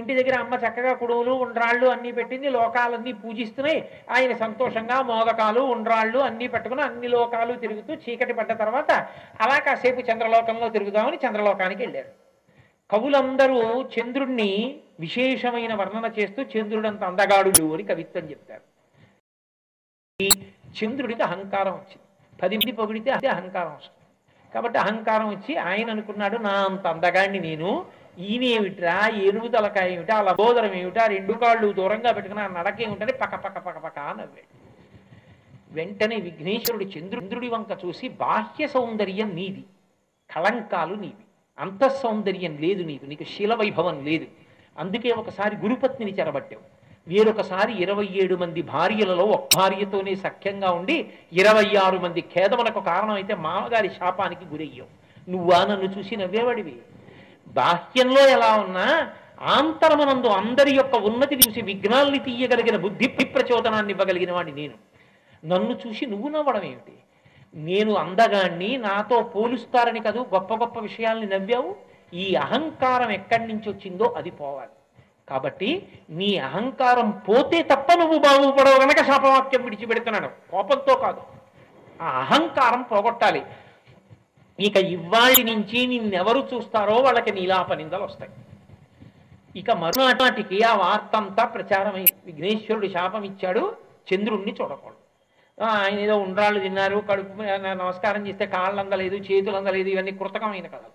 [0.00, 3.80] ఇంటి దగ్గర అమ్మ చక్కగా కుడుములు ఉండ్రాళ్ళు అన్నీ పెట్టింది లోకాలన్నీ పూజిస్తున్నాయి.
[4.14, 8.90] ఆయన సంతోషంగా మోదకాలు ఉండ్రాళ్ళు అన్నీ పెట్టుకుని అన్ని లోకాలు తిరుగుతూ చీకటి పడ్డ తర్వాత
[9.44, 12.10] అలా కాసేపు చంద్రలోకంలో తిరుగుదామని చంద్రలోకానికి వెళ్ళారు.
[12.90, 13.60] కవులందరూ
[13.94, 14.50] చంద్రుణ్ణి
[15.00, 18.64] విశేషమైన వర్ణన చేస్తూ చంద్రుడంత అందగాడు అని కవిత్వం చెప్తారు.
[20.20, 20.28] ఈ
[20.78, 22.04] చంద్రుడికి అహంకారం వచ్చింది.
[22.42, 23.94] పది మంది పొగిడితే అదే అహంకారం వస్తుంది.
[24.54, 27.70] కాబట్టి అహంకారం వచ్చి ఆయన అనుకున్నాడు నా అంత అందగాడిని నేను
[28.18, 29.10] ఈయనేమిట్రా?
[29.14, 30.16] ఏనుగు తలకాయ ఏమిటా?
[30.16, 31.06] ఆ బోదరం ఏమిటా?
[31.06, 34.68] రెండు కాళ్ళు దూరంగా పెట్టుకుని ఆ నడక ఏమిటని పక్క పక్క పక్క పక్క నవ్వాడు
[35.70, 39.64] వెంటనే విఘ్నేశ్వరుడు చంద్రుడి వంక చూసి బాహ్య సౌందర్యం నీది.
[40.36, 41.24] కళంకాలు నీవి.
[41.58, 43.04] అంత సౌందర్యం లేదు నీకు.
[43.06, 44.26] నీకు శిలవైభవం లేదు.
[44.78, 46.62] అందుకే ఒకసారి గురుపత్నిని చెరబట్టావు.
[47.08, 53.88] వేరొకసారి ఇరవై ఏడు మంది భార్యలలో ఒక భార్యతోనే సఖ్యంగా ఉండి ఇరవై ఆరు మంది ఖేదములకు కారణమైతే మామగారి
[53.88, 55.30] శాపానికి గురయ్యావు.
[55.30, 56.76] నువ్వా నన్ను చూసి నవ్వేవాడివి?
[57.58, 58.86] బాహ్యంలో ఎలా ఉన్నా
[59.40, 64.76] ఆంతరమనందు అందరి యొక్క ఉన్నతి చూసి విఘ్నాల్ని తీయగలిగిన బుద్ధి ప్రచోదనాన్ని ఇవ్వగలిగిన వాడిని నేను.
[65.44, 66.96] నన్ను చూసి నువ్వు నవ్వడం ఏమిటి?
[67.54, 71.76] నేను అందగాన్ని నాతో పోలుస్తారని కదూ గొప్ప గొప్ప విషయాల్ని నవ్వావు?
[72.14, 74.74] ఈ అహంకారం ఎక్కడి నుంచి వచ్చిందో అది పోవాలి.
[75.28, 80.26] కాబట్టి నీ అహంకారం పోతే తప్ప నువ్వు బాగుపడవు గనక శాపవాక్యం విడిచిపెడుతున్నాడు.
[80.26, 81.20] కోపంతో కాదు.
[82.02, 83.42] ఆ అహంకారం పోగొట్టాలి.
[84.66, 88.32] ఇక ఇవాళ నుంచి నిన్నెవరు చూస్తారో వాళ్ళకి నీలాప నిందలు వస్తాయి.
[89.60, 93.62] ఇక మరునాటికి ఆ వార్త అంతా ప్రచారమై విఘ్నేశ్వరుడు శాపం ఇచ్చాడు
[94.10, 94.98] చంద్రుణ్ణి చూడకూడదు.
[95.58, 97.42] ఆయన ఏదో ఉండ్రాళ్ళు తిన్నారు కడుపు
[97.82, 100.94] నమస్కారం చేస్తే కాళ్ళు అందలేదు చేతులు అందలేదు ఇవన్నీ కృతకమైన కథలు.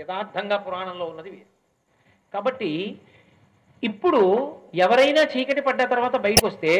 [0.00, 1.50] యథార్థంగా పురాణంలో ఉన్నది వేరు.
[2.34, 2.70] కాబట్టి
[3.82, 4.20] ఇప్పుడు
[4.84, 6.72] ఎవరైనా చీకటి పడ్డ తర్వాత బయటకు వస్తే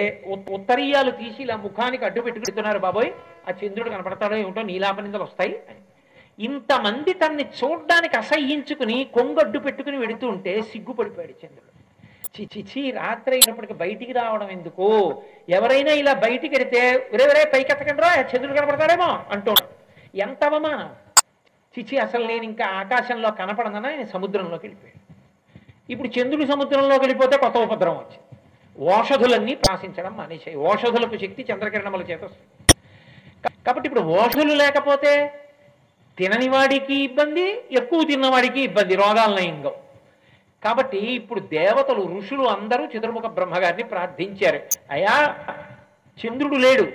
[0.57, 3.11] ఉత్తరీయాలు తీసి ఇలా ముఖానికి అడ్డు పెట్టుకుంటున్నారు బాబోయ్.
[3.48, 5.80] ఆ చంద్రుడు కనపడతాడో ఏమిటో నీలాపనిందలు వస్తాయి అని.
[6.44, 11.76] ఇంతమంది తన్ని చూడ్డానికి అసహ్యించుకుని కొంగడ్డు పెట్టుకుని వెడుతూ ఉంటే సిగ్గుపడిపోయాడు చంద్రుడు.
[12.38, 14.87] చి రాత్రి అయినప్పటికీ బయటికి రావడం ఎందుకు?
[15.48, 16.80] ఎవరైనా ఇలా బయటికి వెడితే
[17.14, 19.76] ఒరే పైకెత్తకండి రా చంద్రుడు కనపడతాడేమో అంటున్నాడు
[20.18, 20.96] ఎంత అవమానం.
[21.78, 25.14] చిచి అసలు నేను ఇంకా ఆకాశంలో కనపడనని ఆయన సముద్రంలోకి వెళ్ళిపోయాడు.
[25.92, 28.22] ఇప్పుడు చంద్రుడు సముద్రంలోకి వెళ్ళిపోతే కొత్త ఉపద్రవం వచ్చింది.
[28.90, 30.56] ఓషధులన్నీ ప్రాసించడం మానేశాయి.
[30.56, 32.55] ఓషధులకు శక్తి చంద్రకిరణముల చేత వస్తుంది.
[33.66, 35.12] కాబట్టి ఇప్పుడు ఓషధులు లేకపోతే
[36.18, 39.72] తినని వాడికి ఇబ్బంది ఎక్కువ తిన్నవాడికి ఇబ్బంది రోగాలు
[40.62, 44.61] కాబట్టి ఇప్పుడు దేవతలు ఋషులు అందరూ చతుర్ముఖ బ్రహ్మగారిని ప్రార్థించారు.
[44.90, 45.14] అయా
[46.18, 46.87] చంద్రుడు లేడు.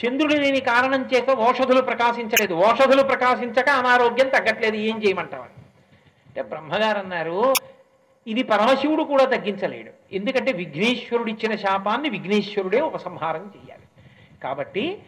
[0.00, 2.54] చంద్రుడు లేని కారణం చేత ఓషధులు ప్రకాశించలేదు.
[2.54, 4.76] ఓషధులు ప్రకాశించక అనారోగ్యం తగ్గట్లేదు.
[4.76, 5.56] ఏం చేయమంటావని
[6.28, 7.54] అంటే బ్రహ్మగారు అన్నారు
[8.26, 9.90] ఇది పరమశివుడు కూడా తగ్గించలేడు.
[10.12, 13.86] ఎందుకంటే విఘ్నేశ్వరుడు ఇచ్చిన శాపాన్ని విఘ్నేశ్వరుడే ఉపసంహారం చేయాలి
[14.42, 15.02] కాబట్టి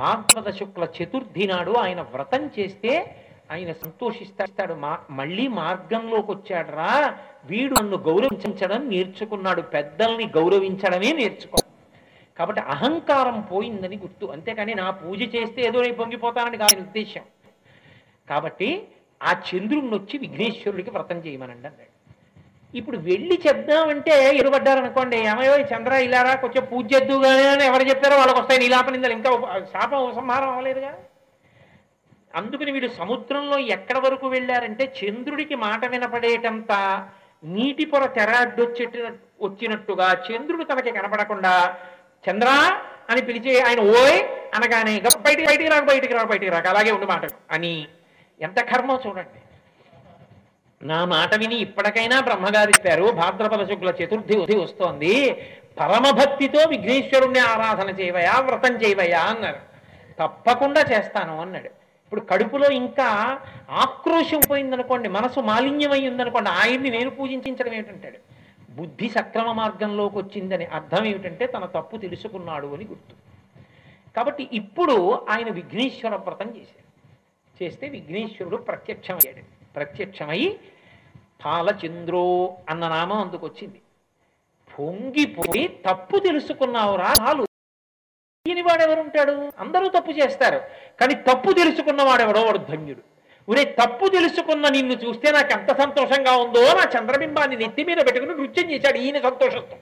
[0.00, 3.16] భాగవత శుక్ల చతుర్థి నాడు ఆయన వ్రతం చేస్తే
[3.52, 4.74] ఆయన సంతోషిస్తాడు.
[4.74, 7.18] మా మళ్ళీ మార్గంలోకి వచ్చాడరా.
[7.44, 9.62] వీడు నన్ను గౌరవించడం నేర్చుకున్నాడు.
[9.62, 11.56] పెద్దల్ని గౌరవించడమే నేర్చుకో.
[12.38, 14.26] కాబట్టి అహంకారం పోయిందని గుర్తు.
[14.26, 17.22] అంతేకాని నా పూజ చేస్తే ఏదో నేను పొంగిపోతానని కాని ఉద్దేశం
[18.30, 18.88] కాబట్టి
[19.22, 21.93] ఆ చంద్రుణ్ణి వచ్చి విఘ్నేశ్వరుడికి వ్రతం చేయమనండి అన్నాడు.
[22.74, 28.62] ఇప్పుడు వెళ్ళి చెప్దామంటే ఎరుబడ్డారనుకోండి ఏమయో చంద్ర ఇలారా కొంచెం పూజ చేద్దుగానే అని ఎవరు చెప్పారో వాళ్ళకి వస్తాయి
[28.62, 29.30] నీలాపనిందలు ఇంకా
[29.72, 30.92] శాపం ఉపసంహారం అవ్వలేదుగా?
[32.34, 36.72] అందుకని వీడు సముద్రంలో ఎక్కడ వరకు వెళ్ళారంటే చంద్రుడికి మాట వినపడేటంత
[37.54, 38.30] నీటి పొర తెర
[39.44, 41.54] వచ్చినట్టుగా చంద్రుడు తనకి కనపడకుండా
[42.24, 42.50] చంద్ర
[43.10, 44.18] అని పిలిచి ఆయన ఓయ్
[44.56, 44.94] అనగానే
[45.26, 47.72] బయటికి బయటికి రాక బయటికి రాక బయటికి రాక అలాగే ఉండి మాట అని
[48.40, 49.40] ఎంత కర్మో చూడండి.
[50.82, 55.32] నా మాట విని ఇప్పటికైనా బ్రహ్మగారిస్తారు భాద్రపద శుక్ల చతుర్థి ఉది వస్తోంది.
[55.80, 59.74] పరమభక్తితో విఘ్నేశ్వరుణ్ణి ఆరాధన చేయవయా వ్రతం చేయవయా అన్నారు.
[60.18, 61.66] తప్పకుండా చేస్తాను అన్నాడు.
[62.04, 68.18] ఇప్పుడు కడుపులో ఇంకా ఆక్రోషం పోయిందనుకోండి మనసు మాలిన్యమై ఉందనుకోండి ఆయన్ని నేను పూజించడం ఏమిటంటాడు?
[68.70, 73.14] బుద్ధి సక్రమ మార్గంలోకి వచ్చిందని అర్థం ఏమిటంటే తన తప్పు తెలుసుకున్నాడు అని గుర్తు.
[74.16, 76.84] కాబట్టి ఇప్పుడు ఆయన విఘ్నేశ్వర వ్రతం చేశాడు
[77.64, 79.53] చేస్తే విఘ్నేశ్వరుడు ప్రత్యక్షమయ్యాడు.
[79.76, 80.58] ప్రత్యక్షమై
[81.44, 83.80] పాలచంద్రో అన్న నామం అందుకు వచ్చింది
[84.78, 87.42] పొంగిపోయి తప్పు తెలుసుకున్నావురా చాలు
[88.46, 89.52] తెలియని వాడెవరుంటాడు?
[89.58, 90.60] అందరూ తప్పు చేస్తారు.
[91.00, 93.02] కానీ తప్పు తెలుసుకున్న వాడెవడో వాడు ధన్యుడు.
[93.48, 98.70] ఒరే తప్పు తెలుసుకున్న నిన్ను చూస్తే నాకు ఎంత సంతోషంగా ఉందో నా చంద్రబింబాన్ని నెత్తి మీద పెట్టుకుని నృత్యం
[98.70, 99.76] చేశాడు ఈయన సంతోషంతో.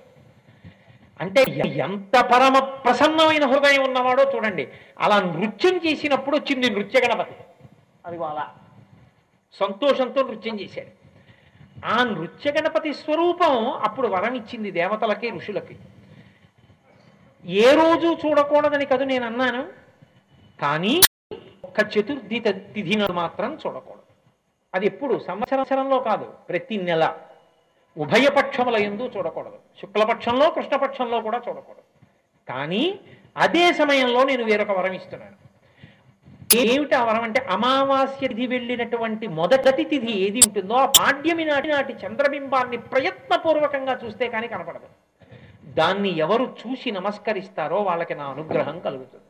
[1.21, 1.45] అంటే
[1.87, 4.69] ఎంత పరమ ప్రసన్నమైన హృదయం ఉన్నవాడో చూడండి.
[4.99, 7.37] అలా నృత్యం చేసినప్పుడు వచ్చింది నృత్య గణపతి
[8.07, 8.47] అది అలా.
[9.55, 11.03] సంతోషంతో నృత్యం చేశాడు
[11.87, 15.77] ఆ నృత్య గణపతి స్వరూపం అప్పుడు వరం ఇచ్చింది దేవతలకి ఋషులకి.
[17.47, 19.69] ఏ రోజు చూడకూడదని కదా నేను అన్నాను
[20.61, 21.01] కానీ
[21.65, 24.03] ఒక్క చతుర్థి త- తిథిన మాత్రం చూడకూడదు.
[24.75, 25.19] అది ఎప్పుడు?
[25.27, 27.19] సంవత్సరంలో కాదు ప్రతి నెల.
[27.97, 29.59] ఉభయపక్షముల ఎందు చూడకూడదు.
[29.81, 31.83] శుక్లపక్షంలో కృష్ణపక్షంలో కూడా చూడకూడదు.
[32.49, 33.01] కానీ
[33.37, 35.42] అదే సమయంలో నేను వేరొక వరం ఇస్తున్నాను.
[36.61, 41.93] ఏమిటి ఆ వరం అంటే అమావాస్య తిథి వెళ్ళినటువంటి మొదటి తిథి ఏది ఉంటుందో ఆ పాడ్యమి నాటి నాటి
[42.03, 44.89] చంద్రబింబాన్ని ప్రయత్నపూర్వకంగా చూస్తే కానీ కనపడదు.
[45.79, 49.27] దాన్ని ఎవరు చూసి నమస్కరిస్తారో వాళ్ళకి నా అనుగ్రహం కలుగుతుంది.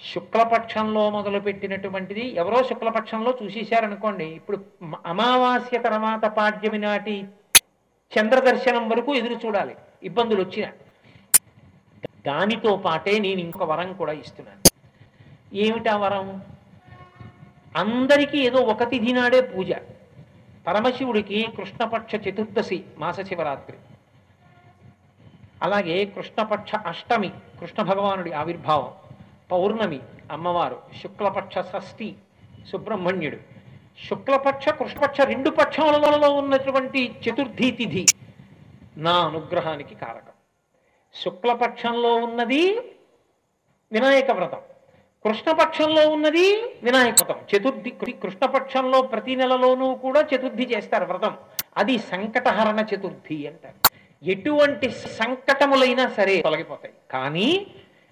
[0.00, 4.58] శుక్లపక్షంలో మొదలుపెట్టినటువంటిది ఎవరో శుక్లపక్షంలో చూసేశారనుకోండి ఇప్పుడు
[5.12, 7.16] అమావాస్య తర్వాత పాడ్యమి నాటి
[8.12, 9.76] చంద్రదర్శనం వరకు ఎదురు చూడాలి
[10.10, 10.66] ఇబ్బందులు వచ్చిన
[12.28, 14.60] దానితో పాటే నేను ఇంకొక వరం కూడా ఇస్తున్నాను.
[15.54, 16.42] ఏమిటా వరం?
[17.76, 19.72] అందరికీ ఏదో ఒక తిథి నాడే పూజ.
[20.66, 23.76] పరమశివుడికి కృష్ణపక్ష చతుర్దశి మాస శివరాత్రి.
[25.62, 27.28] అలాగే కృష్ణపక్ష అష్టమి
[27.60, 28.92] కృష్ణ భగవానుడి ఆవిర్భావం
[29.52, 32.14] పౌర్ణమి అమ్మవారు శుక్లపక్ష షష్ఠి
[32.68, 33.36] సుబ్రహ్మణ్యుడు.
[34.08, 38.06] శుక్లపక్ష కృష్ణపక్ష రెండు పక్షములలో ఉన్నటువంటి చతుర్థి తిథి
[38.96, 40.32] నా అనుగ్రహానికి కారకం.
[41.14, 42.78] శుక్లపక్షంలో ఉన్నది
[43.92, 44.60] వినాయక వ్రతం.
[45.24, 46.46] కృష్ణపక్షంలో ఉన్నది
[46.86, 47.90] వినాయక వ్రతం చతుర్థి
[48.22, 51.34] కృష్ణపక్షంలో ప్రతి నెలలోనూ కూడా చతుర్థి చేస్తారు వ్రతం.
[51.76, 53.78] అది సంకటహరణ చతుర్థి అంటారు.
[54.22, 56.94] ఎటువంటి సంకటములైనా సరే తొలగిపోతాయి.
[57.10, 57.48] కానీ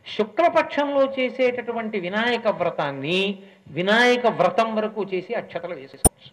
[0.07, 3.21] శుక్లపక్షంలో చేసేటటువంటి వినాయక వ్రతాన్ని
[3.69, 6.31] వినాయక వ్రతం వరకు చేసి అక్షతలు వేసేసుకోవచ్చు.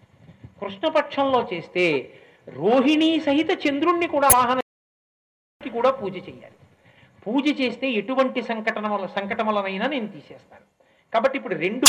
[0.62, 1.86] కృష్ణపక్షంలో చేస్తే
[2.48, 4.60] రోహిణీ సహిత చంద్రుణ్ణి కూడా వాహన
[5.74, 6.58] కూడా పూజ చేయాలి.
[7.28, 10.66] పూజ చేస్తే ఎటువంటి సంకటముల సంకటములనైనా నేను తీసేస్తాను.
[11.14, 11.86] కాబట్టి ఇప్పుడు రెండు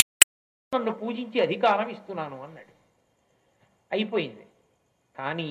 [0.75, 2.73] నన్ను పూజించి అధికారం ఇస్తున్నాను అన్నాడు.
[3.91, 4.45] అయిపోయింది.
[5.17, 5.49] కానీ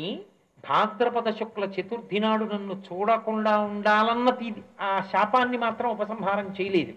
[0.68, 6.94] భాద్రపద శుక్ల చతుర్థి నాడు నన్ను చూడకుండా ఉండాలన్న తీది ఆ శాపాన్ని మాత్రం ఉపసంహారం చేయలేదు.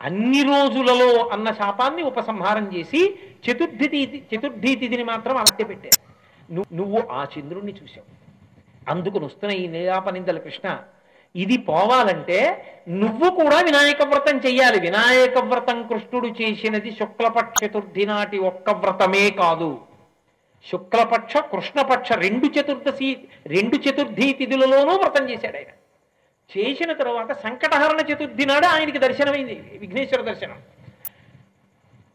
[0.00, 3.00] అన్ని రోజులలో అన్న శాపాన్ని ఉపసంహారం చేసి
[3.46, 6.00] చతుర్థి తిథి చతుర్థి తిథిని మాత్రం అలట్టే పెట్టారు.
[6.52, 8.08] నువ్వు నువ్వు ఆ చంద్రుణ్ణి చూసావు
[8.90, 10.68] అందుకు నొస్తున్న ఈ నీలాపనిందల కృష్ణ.
[11.36, 14.80] ఇది పోవాలంటే నువ్వు కూడా వినాయక వ్రతం చెయ్యాలి.
[14.80, 19.80] వినాయక వ్రతం కృష్ణుడు చేసినది శుక్లపక్ష చతుర్థి నాటి ఒక్క వ్రతమే కాదు.
[20.70, 25.72] శుక్లపక్ష కృష్ణపక్ష రెండు చతుర్దశి రెండు చతుర్థి తిథులలోనూ వ్రతం చేశాడు ఆయన.
[26.58, 30.62] చేసిన తర్వాత సంకటహరణ చతుర్థి నాడు ఆయనకి దర్శనమైంది విఘ్నేశ్వర దర్శనం.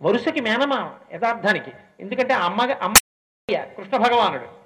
[0.01, 1.71] వరుసకి మేనమా యథార్థానికి.
[1.99, 2.93] ఎందుకంటే అమ్మ అమ్మ
[3.77, 4.56] కృష్ణ భగవానుడు.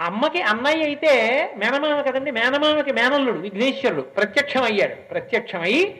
[0.00, 1.10] అమ్మకి అన్నయ్య అయితే
[1.56, 4.00] మేనమామ కదండి మేనమామకి మేనల్లుడు విఘ్నేశ్వరుడు.
[4.00, 4.94] ప్రత్యక్షం అయ్యాడు.
[4.94, 5.94] ప్రత్యక్షమై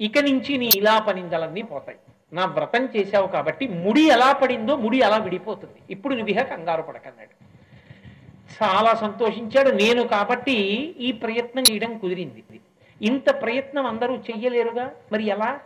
[0.00, 1.98] ఇక నుంచి నీ ఇలా పనిందలన్నీ పోతాయి.
[2.32, 5.76] నా వ్రతం చేశావు కాబట్టి ముడి ఎలా పడిందో ముడి అలా విడిపోతుంది.
[5.90, 7.48] ఇప్పుడు నువ్విహ కంగారు పడకన్నాడు.
[8.62, 9.70] చాలా సంతోషించాడు.
[9.70, 10.52] నేను కాబట్టి
[10.98, 12.60] ఈ ప్రయత్నం చేయడం కుదిరింది.
[13.02, 14.90] ఇంత ప్రయత్నం అందరూ చెయ్యలేరుగా.
[15.12, 15.60] మరి ఎలా?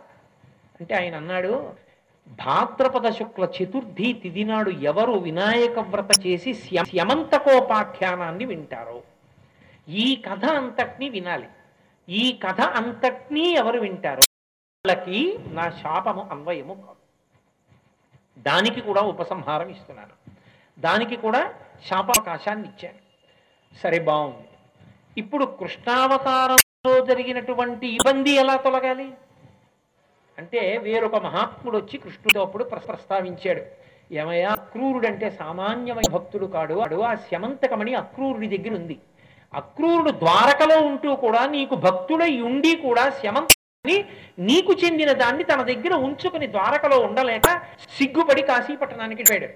[0.79, 1.82] అంటే ఆయన అన్నాడు
[2.27, 9.01] భాద్రపద శుక్ల చతుర్థి తిథి నాడు ఎవరు వినాయక వ్రత చేసి స్య- స్యమంతకోపాఖ్యానాన్ని వింటారో?
[9.89, 11.47] ఈ కథ అంతటినీ వినాలి.
[12.09, 14.21] ఈ కథ అంతటినీ ఎవరు వింటారో?
[14.87, 17.03] వాళ్ళకి నా శాపము అన్వయము కాదు.
[18.41, 20.31] దానికి కూడా ఉపసంహారం ఇస్తున్నాను.
[20.79, 21.53] దానికి కూడా
[21.87, 22.97] శాపావకాశాన్ని ఇచ్చాను.
[23.83, 24.47] సరే బాగుంది.
[25.17, 29.13] ఇప్పుడు కృష్ణావతారంలో జరిగినటువంటి ఇబ్బంది ఎలా తొలగాలి?
[30.37, 33.63] అంటే వేరొక మహాత్ముడు వచ్చి కృష్ణుడు అప్పుడు ప్రస్తావించాడు.
[34.19, 38.97] ఏమయ్యా అక్రూరుడంటే సామాన్యమైన భక్తుడు కాడు అడు ఆ శమంతకమణి అక్రూరుడి దగ్గర ఉంది
[39.53, 43.97] అక్రూరుడు ద్వారకలో ఉంటూ కూడా నీకు భక్తుడై ఉండి కూడా శమంతని
[44.49, 47.47] నీకు చెందిన దాన్ని తన దగ్గర ఉంచుకుని ద్వారకలో ఉండలేక
[47.97, 49.49] సిగ్గుపడి కాశీపట్టణానికి వెళ్ళాడు.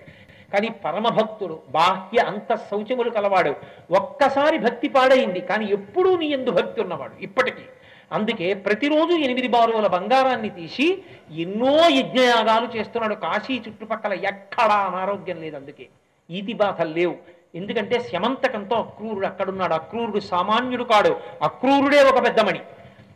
[0.53, 3.53] కానీ పరమభక్తుడు బాహ్య అంత శౌచములు కలవాడు.
[3.91, 7.65] ఒక్కసారి భక్తి పాడైంది కానీ ఎప్పుడూ నీ ఎందు భక్తి ఉన్నవాడు ఇప్పటికీ.
[8.11, 13.15] అందుకే ప్రతిరోజు ఎనిమిది బారుల బంగారాన్ని తీసి ఎన్నో యజ్ఞయాగాలు చేస్తున్నాడు.
[13.15, 15.87] కాశీ చుట్టుపక్కల ఎక్కడా అనారోగ్యం లేదు అందుకే.
[16.31, 17.15] ఈతి బాధలు లేవు.
[17.55, 19.73] ఎందుకంటే శమంతకంతో అక్రూరుడు అక్కడున్నాడు.
[19.73, 21.19] అక్రూరుడు సామాన్యుడు కాడు.
[21.41, 22.59] అక్రూరుడే ఒక పెద్దమణి.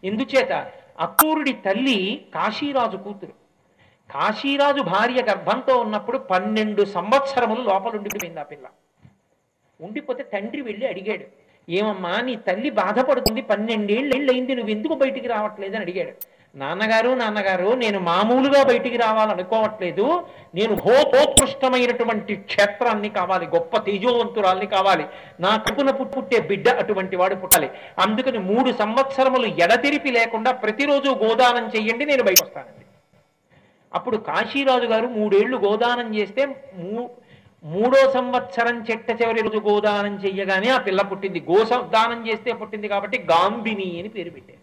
[0.04, 0.72] ఎందుచేత?
[1.00, 3.32] అక్రూరుడి తల్లి కాశీరాజు కూతురు.
[4.12, 8.68] కాశీరాజు భార్య గర్భంతో ఉన్నప్పుడు పన్నెండు సంవత్సరములు లోపల ఉండిపోయింది ఆ పిల్ల.
[9.82, 11.41] ఉండిపోతే తండ్రి వెళ్ళి అడిగాడు.
[11.70, 16.14] ఏమమ్మా నీ తల్లి బాధపడుతుంది పన్నెండేళ్ళు అయింది నువ్వు ఎందుకు బయటికి రావట్లేదని అడిగాడు.
[16.56, 20.06] నాన్నగారు నాన్నగారు నేను మామూలుగా బయటికి రావాలనుకోవట్లేదు.
[20.56, 25.06] నేను హోతోత్కృష్టమైనటువంటి క్షేత్రాన్ని కావాలి గొప్ప తేజోవంతురాల్ని కావాలి.
[25.40, 27.70] నా కడుపున పుట్టు పుట్టే బిడ్డ అటువంటి వాడు పుట్టాలి.
[28.00, 32.86] అందుకని మూడు సంవత్సరములు ఎడతెరిపి లేకుండా ప్రతిరోజు గోదానం చెయ్యండి నేను బయట వస్తానండి
[33.94, 36.46] అప్పుడు కాశీరాజు గారు మూడేళ్ళు గోదానం చేస్తే
[36.76, 37.10] మూ
[37.64, 41.40] మూడో సంవత్సరం చెట్ట చివరి రోజు గోదానం చెయ్యగానే ఆ పిల్ల పుట్టింది.
[41.40, 44.62] గోదానం చేస్తే పుట్టింది కాబట్టి గాంధిని అని పేరు పెట్టారు.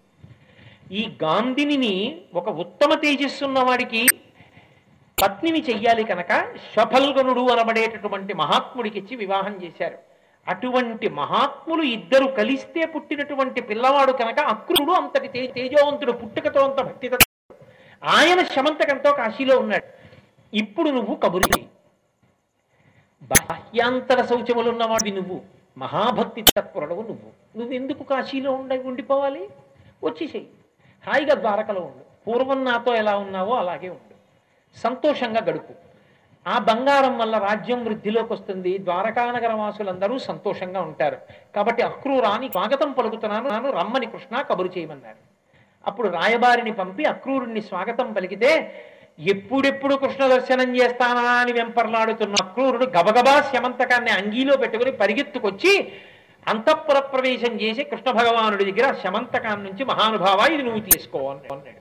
[0.92, 4.08] ఈ గాంధిని ఒక ఉత్తమ తేజస్సున్న వాడికి
[5.22, 9.98] పత్నిని చెయ్యాలి కనుక శఫల్గనుడు అనబడేటటువంటి మహాత్ముడికి ఇచ్చి వివాహం చేశారు.
[10.48, 17.16] అటువంటి మహాత్ములు ఇద్దరు కలిస్తే పుట్టినటువంటి పిల్లవాడు కనుక అక్రుడు అంతటి తేజోవంతుడు పుట్టుకతో అంత భక్తితో
[18.04, 19.84] ఆయన శమంతకంతో కాశీలో ఉన్నాడు.
[20.52, 21.77] ఇప్పుడు నువ్వు కబురు
[23.28, 25.40] బాహ్యాంతర శౌచములు ఉన్నవాడివి నువ్వు.
[25.78, 27.58] మహాభక్తి తత్పరుడవు నువ్వు.
[27.58, 29.48] నువ్వెందుకు కాశీలో ఉండ ఉండిపోవాలి?
[30.04, 30.48] వచ్చేసేయి.
[31.10, 32.30] హాయిగా ద్వారకలో ఉండు.
[32.30, 34.14] పూర్వం నాతో ఎలా ఉన్నావో అలాగే ఉండు.
[34.78, 35.72] సంతోషంగా గడుపు.
[36.46, 38.78] ఆ బంగారం వల్ల రాజ్యం వృద్ధిలోకి వస్తుంది.
[38.78, 41.16] ద్వారకానగర వాసులందరూ సంతోషంగా ఉంటారు.
[41.56, 43.48] కాబట్టి అక్రూరాని స్వాగతం పలుకుతున్నాను.
[43.48, 45.28] నాను రమ్మని కృష్ణ కబురు చేయమన్నారు
[45.86, 48.74] అప్పుడు రాయబారిని పంపి అక్రూరుణ్ణి స్వాగతం పలికితే
[49.18, 55.72] ఎప్పుడెప్పుడు కృష్ణ దర్శనం చేస్తానా అని వెంపర్లాడుతున్న అక్రూరుడు గబగబా శమంతకాన్ని అంగీలో పెట్టుకుని పరిగెత్తుకొచ్చి
[56.46, 61.74] అంతఃపుర ప్రవేశం చేసి కృష్ణ భగవానుడి దగ్గర శమంతకాన్ని నుంచి మహానుభావ ఇది నువ్వు తీసుకో అన్నాడు.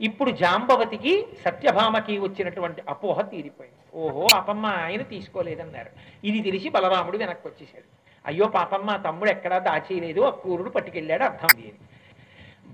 [0.00, 1.12] ఇప్పుడు జాంబవతికి
[1.44, 3.76] సత్యభామకి వచ్చినటువంటి అపోహ తీరిపోయింది.
[3.94, 5.90] ఓహో పాపమ్మ ఆయన తీసుకోలేదన్నారు.
[6.24, 7.88] ఇది తెలిసి బలరాముడు వెనక్కి వచ్చేసాడు
[8.24, 11.78] అయ్యో పాపమ్మ తమ్ముడు ఎక్కడా దాచేయలేదు అక్రూరుడు పట్టుకెళ్ళాడు అర్థం లేదు.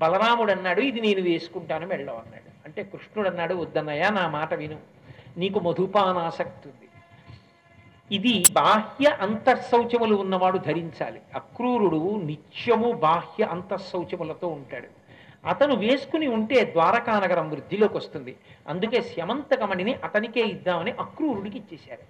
[0.02, 4.78] బలరాముడు అన్నాడు ఇది నేను వేసుకుంటాను మెళ్ళం అన్నాడు అంటే కృష్ణుడు అన్నాడు వద్దన్నయ్య నా మాట విను.
[5.38, 6.88] నీకు మధుపానాసక్తి ఉంది
[8.14, 11.20] ఇది బాహ్య అంతఃశౌచములు ఉన్నవాడు ధరించాలి.
[11.34, 14.88] అక్రూరుడు నిత్యము బాహ్య అంతఃశౌచములతో ఉంటాడు.
[15.48, 18.36] అతను వేసుకుని ఉంటే ద్వారకానగరం వృద్ధిలోకి వస్తుంది.
[18.68, 22.04] అందుకే శమంతకమణిని అతనికే ఇద్దామని అక్రూరుడికి ఇచ్చేశారు.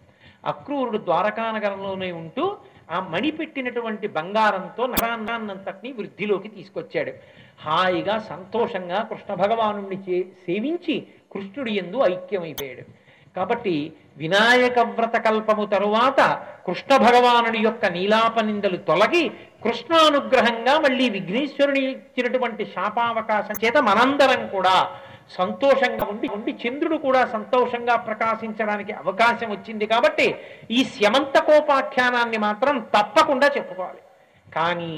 [0.47, 2.57] అక్రూరుడు ద్వారకానగరంలోనే ఉంటూ
[2.91, 7.13] ఆ మణి పెట్టినటువంటి బంగారంతో నరాన్నాన్నంతటినీ వృద్ధిలోకి తీసుకొచ్చాడు.
[7.61, 10.01] హాయిగా సంతోషంగా కృష్ణ భగవాను
[10.47, 13.07] సేవించి కృష్ణుడి ఎందు ఐక్యమైపోయాడు.
[13.37, 16.21] కాబట్టి వినాయక వ్రత కల్పము తరువాత
[16.67, 19.29] కృష్ణ భగవానుడి యొక్క నీలాపనిందలు తొలగి
[19.65, 24.91] కృష్ణానుగ్రహంగా మళ్ళీ విఘ్నేశ్వరుని ఇచ్చినటువంటి శాపావకాశం చేత మనందరం కూడా
[25.31, 30.27] సంతోషంగా ఉండి ఉండి చంద్రుడు కూడా సంతోషంగా ప్రకాశించడానికి అవకాశం వచ్చింది కాబట్టి
[30.71, 34.01] ఈ శమంతకోపాఖ్యానాన్ని మాత్రం తప్పకుండా చెప్పుకోవాలి.
[34.47, 34.93] కానీ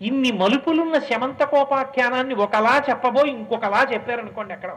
[0.00, 4.72] ఇన్ని మలుపులున్న శమంతకోపాఖ్యానాన్ని ఒకలా చెప్పబోయి ఇంకొకలా చెప్పారనుకోండి ఎక్కడ?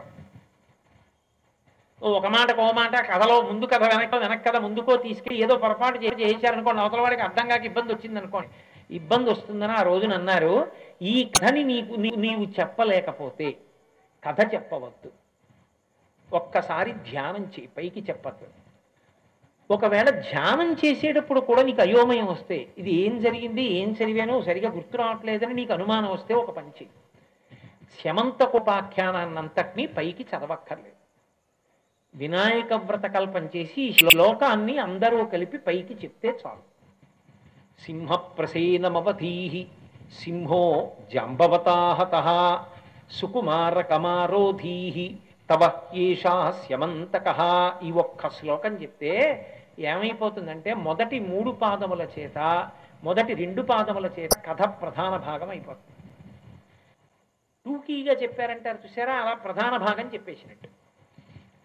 [2.02, 5.98] ఓ ఒక మాట ఓ మాట కథలో ముందు కథ వెనక వెనక కథ ముందుకో తీసుకెళ్ళి ఏదో పొరపాటు
[6.04, 8.50] చేసి చేయించారనుకోండి అవతల వాడికి అర్థం కాక ఇబ్బంది వచ్చింది అనుకోండి
[8.90, 10.52] ఇబ్బంది వస్తుందని ఆ రోజున అన్నారు
[11.12, 11.94] ఈ కథని నీకు
[12.24, 13.48] నీవు చెప్పలేకపోతే
[14.26, 15.10] కథ చెప్పవద్దు.
[16.32, 18.46] ఒక్కసారి ధ్యానం చేయి పైకి చెప్పద్దు
[19.70, 25.54] ఒకవేళ ధ్యానం చేసేటప్పుడు కూడా నీకు అయోమయం వస్తే ఇది ఏం జరిగింది ఏం చదివానో సరిగా గుర్తు రావట్లేదని
[25.54, 26.94] నీకు అనుమానం వస్తే ఒక పని చెయ్యి
[28.00, 30.96] శమంతకోపాఖ్యానాన్నంతటినీ పైకి చదవక్కర్లేదు.
[32.14, 36.64] వినాయక వ్రత కల్పం చేసి ఈ శ్లోకాన్ని అందరూ కలిపి పైకి చెప్తే చాలు.
[37.84, 39.62] సింహ ప్రసేనమవధీహి
[40.20, 40.64] సింహో
[41.14, 42.14] జాంబవతాహత
[43.10, 44.76] సుకుమారకమారోధీ.
[45.50, 45.62] తవ
[45.94, 47.28] ఏషా స్యమంతక.
[47.82, 49.12] ఈ ఒక్క శ్లోకం చెప్తే
[49.78, 52.38] ఏమైపోతుందంటే మొదటి మూడు పాదముల చేత
[53.04, 55.94] మొదటి రెండు పాదముల చేత కథ ప్రధాన భాగం అయిపోతుంది.
[57.66, 59.14] టూకీగా చెప్పారంటారు చూసారా?
[59.14, 60.68] అలా ప్రధాన భాగం చెప్పేసినట్టు.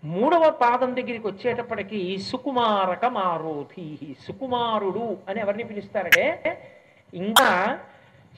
[0.05, 6.25] మూడవ పాదం దగ్గరికి వచ్చేటప్పటికి సుకుమారక మారోధీ సుకుమారుడు అని ఎవరిని పిలుస్తారంటే
[7.13, 7.49] ఇంకా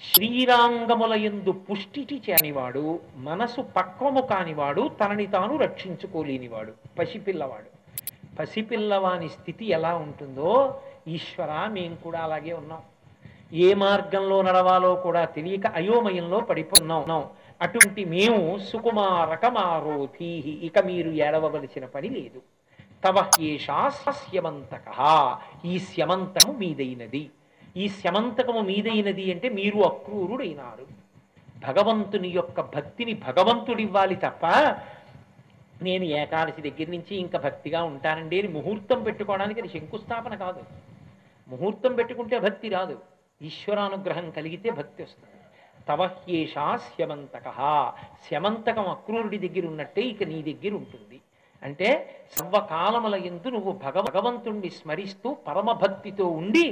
[0.04, 7.70] శ్రీరాంగముల యందు పుష్టిటి చేనివాడు మనసు పక్వము కానివాడు తనని తాను రక్షించుకోలేనివాడు పసిపిల్లవాడు.
[8.40, 12.82] పసిపిల్లవాని స్థితి ఎలా ఉంటుందో ఈశ్వర మేము కూడా అలాగే ఉన్నాం.
[13.54, 17.24] ఏ మార్గంలో నడవాలో కూడా తెలియక అయోమయంలో పడిపోన్నాం
[17.62, 20.34] అటువంటి మేము సుకుమారకమారోధీ
[20.68, 22.42] ఇక మీరు ఏడవవలసిన పని లేదు.
[23.06, 24.88] తవ ఏషా స్యమంతక
[25.66, 27.30] ఈ స్యమంతకము మీదైనది.
[27.78, 30.86] ఈ శమంతకము మీదైనది అంటే మీరు అక్రూరుడైనారు.
[31.60, 34.46] భగవంతుని యొక్క భక్తిని భగవంతుడివ్వాలి తప్ప
[35.82, 40.62] నేను ఏకాదశి దగ్గర నుంచి ఇంకా భక్తిగా ఉంటానండి అని ముహూర్తం పెట్టుకోవడానికి అది శంకుస్థాపన కాదు.
[41.48, 43.00] ముహూర్తం పెట్టుకుంటే భక్తి రాదు.
[43.42, 45.32] ఈశ్వరానుగ్రహం కలిగితే భక్తి వస్తుంది.
[45.90, 47.48] తవహ్యేషా శ్యమంతక
[48.30, 51.18] శమంతకం అక్రూరుడి దగ్గర ఉన్నట్టే ఇక నీ దగ్గర ఉంటుంది.
[51.65, 51.89] అంటే
[52.38, 56.63] సర్వకాలముల ఎందు నువ్వు భగ భగవంతుణ్ణి స్మరిస్తూ పరమభక్తితో ఉండి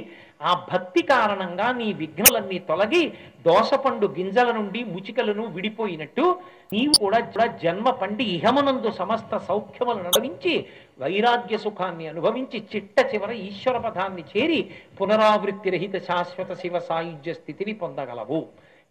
[0.48, 3.02] ఆ భక్తి కారణంగా నీ విఘ్నలన్నీ తొలగి
[3.46, 6.26] దోసపండు గింజల నుండి ముచికలను విడిపోయినట్టు
[6.74, 7.20] నీవు కూడా
[7.64, 10.54] జన్మ పండి ఇహమనందు సమస్త సౌఖ్యములను అనుభవించి
[11.02, 14.60] వైరాగ్య సుఖాన్ని అనుభవించి చిట్ట చివర ఈశ్వర పదాన్ని చేరి
[14.98, 18.40] పునరావృత్తి రహిత శాశ్వత శివ సాయుధ్య స్థితిని పొందగలవు.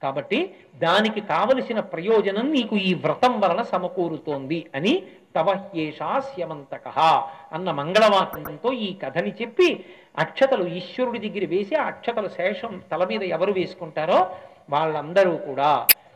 [0.03, 0.39] కాబట్టి
[0.83, 4.93] దానికి కావలసిన ప్రయోజనం నీకు ఈ వ్రతం వలన సమకూరుతోంది అని
[5.35, 6.87] తవహ్యేషాస్యమంతక
[7.55, 9.67] అన్న మంగళవాక్యంతో ఈ కథని చెప్పి
[10.17, 14.19] అక్షతలు ఈశ్వరుడి దగ్గర వేసి ఆ అక్షతలు శేషం తల మీద ఎవరు వేసుకుంటారో
[14.69, 15.71] వాళ్ళందరూ కూడా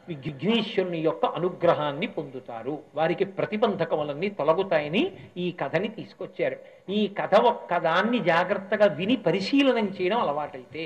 [0.09, 2.75] విఘ్నేశ్వరుని యొక్క అనుగ్రహాన్ని పొందుతారు.
[2.95, 5.03] వారికి ప్రతిబంధకములన్నీ తొలగుతాయని
[5.37, 6.57] ఈ కథని తీసుకొచ్చారు.
[6.89, 10.85] ఈ కథ ఒక్కదాన్ని జాగ్రత్తగా విని పరిశీలనం చేయడం అలవాటైతే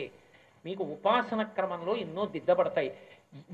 [0.65, 2.93] మీకు ఉపాసన క్రమంలో ఎన్నో దిద్దబడతాయి.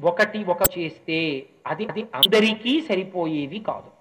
[0.04, 3.92] ఒకటి ఒక చేస్తే అది అది అందరికీ సరిపోయేది కాదు.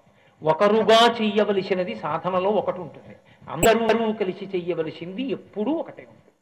[0.43, 3.15] ఒకరుగా చెయ్యవలసినది సాధనలో ఒకటి ఉంటుంది.
[3.49, 6.33] అందరూ కలిసి చెయ్యవలసింది ఎప్పుడూ ఒకటే ఉంటుంది.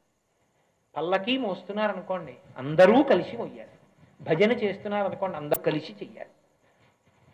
[0.96, 3.76] పల్లకి మోస్తున్నారనుకోండి అందరూ కలిసి మొయ్యాలి.
[4.22, 6.30] భజన చేస్తున్నారనుకోండి అందరూ కలిసి చెయ్యాలి.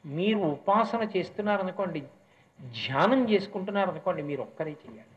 [0.05, 1.99] మీరు ఉపాసన చేస్తున్నారనుకోండి
[2.61, 5.15] ధ్యానం చేసుకుంటున్నారనుకోండి మీరు ఒక్కరే చెయ్యాలి.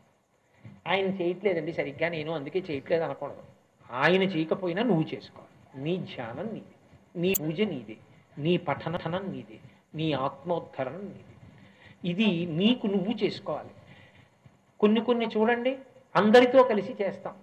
[0.87, 3.54] ఆయన చేయట్లేదండి సరిగ్గా నేను అందుకే చేయట్లేదు అనకూడదు.
[3.91, 5.83] ఆయన చేయకపోయినా నువ్వు చేసుకోవాలి.
[5.83, 6.75] నీ ధ్యానం నీది.
[7.15, 7.97] నీ పూజ నీదే.
[8.37, 9.59] నీ పఠనం నీదే.
[9.95, 11.23] నీ ఆత్మోద్ధరణం నీది.
[12.05, 13.69] ఇది నీకు నువ్వు చేసుకోవాలి.
[14.79, 15.77] కొన్ని కొన్ని చూడండి
[16.15, 17.33] అందరితో కలిసి చేస్తాం.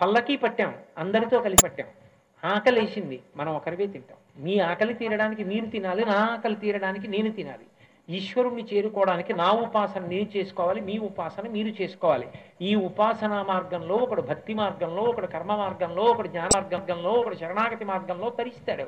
[0.00, 1.86] పల్లకి పట్టాం అందరితో కలిసి పట్టాం.
[2.44, 4.44] ఆకలి వేసింది మనం ఒకరివే తింటాం.
[4.44, 7.64] మీ ఆకలి తీరడానికి మీరు తినాలి నా ఆకలి తీరడానికి నేను తినాలి.
[8.08, 12.26] ఈశ్వరుణ్ణి చేరుకోవడానికి నా ఉపాసన నేను చేసుకోవాలి మీ ఉపాసన మీరు చేసుకోవాలి.
[12.68, 18.28] ఈ ఉపాసనా మార్గంలో ఒకడు భక్తి మార్గంలో ఒకడు కర్మ మార్గంలో ఒకడు జ్ఞాన మార్గంలో ఒకడు శరణాగతి మార్గంలో
[18.38, 18.86] తరిస్తాడు.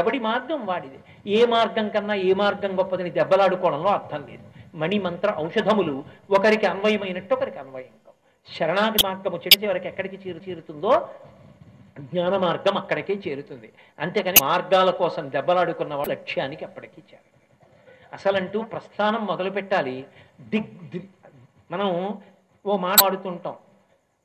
[0.00, 0.98] ఎవడి మార్గం వాడిది?
[1.36, 4.44] ఏ మార్గం కన్నా ఏ మార్గం గొప్పదని దెబ్బలాడుకోవడంలో అర్థం లేదు.
[4.82, 5.96] మణి మంత్ర ఔషధములు
[6.38, 7.94] ఒకరికి అన్వయమైనట్టు ఒకరికి అన్వయం
[8.46, 10.92] శరణాగతి మార్గము చెడు చివరికి ఎక్కడికి చేరు చేరుతుందో
[12.10, 13.68] జ్ఞాన మార్గం అక్కడికే చేరుతుంది.
[13.98, 17.27] అంతేకాని మార్గాల కోసం దెబ్బలాడుకున్న వాళ్ళు లక్ష్యానికి అప్పటికి చేరు
[18.12, 20.06] అసలంటూ ప్రస్థానం మొదలు పెట్టాలి
[20.40, 21.08] దిగ్ దిగ్
[21.70, 22.18] మనం
[22.66, 23.56] ఓ మాట ఆడుతుంటాం.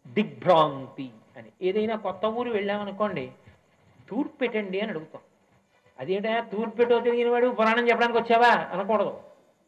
[0.08, 1.50] దిగ్భ్రాంతి అని.
[1.62, 3.32] ఏదైనా కొత్త ఊరు వెళ్ళామనుకోండి
[4.10, 5.22] తూర్పు పెట్టండి అని అడుగుతాం.
[6.00, 6.40] అదేంటా?
[6.40, 8.48] తూర్పు పెట్టో తెలియని వాడు పురాణం చెప్పడానికి వచ్చావా?
[8.48, 9.20] అనకూడదు.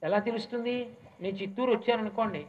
[0.03, 0.89] ఎలా తెలుస్తుంది?
[1.21, 2.45] నేను చిత్తూరు వచ్చాను అనుకోండి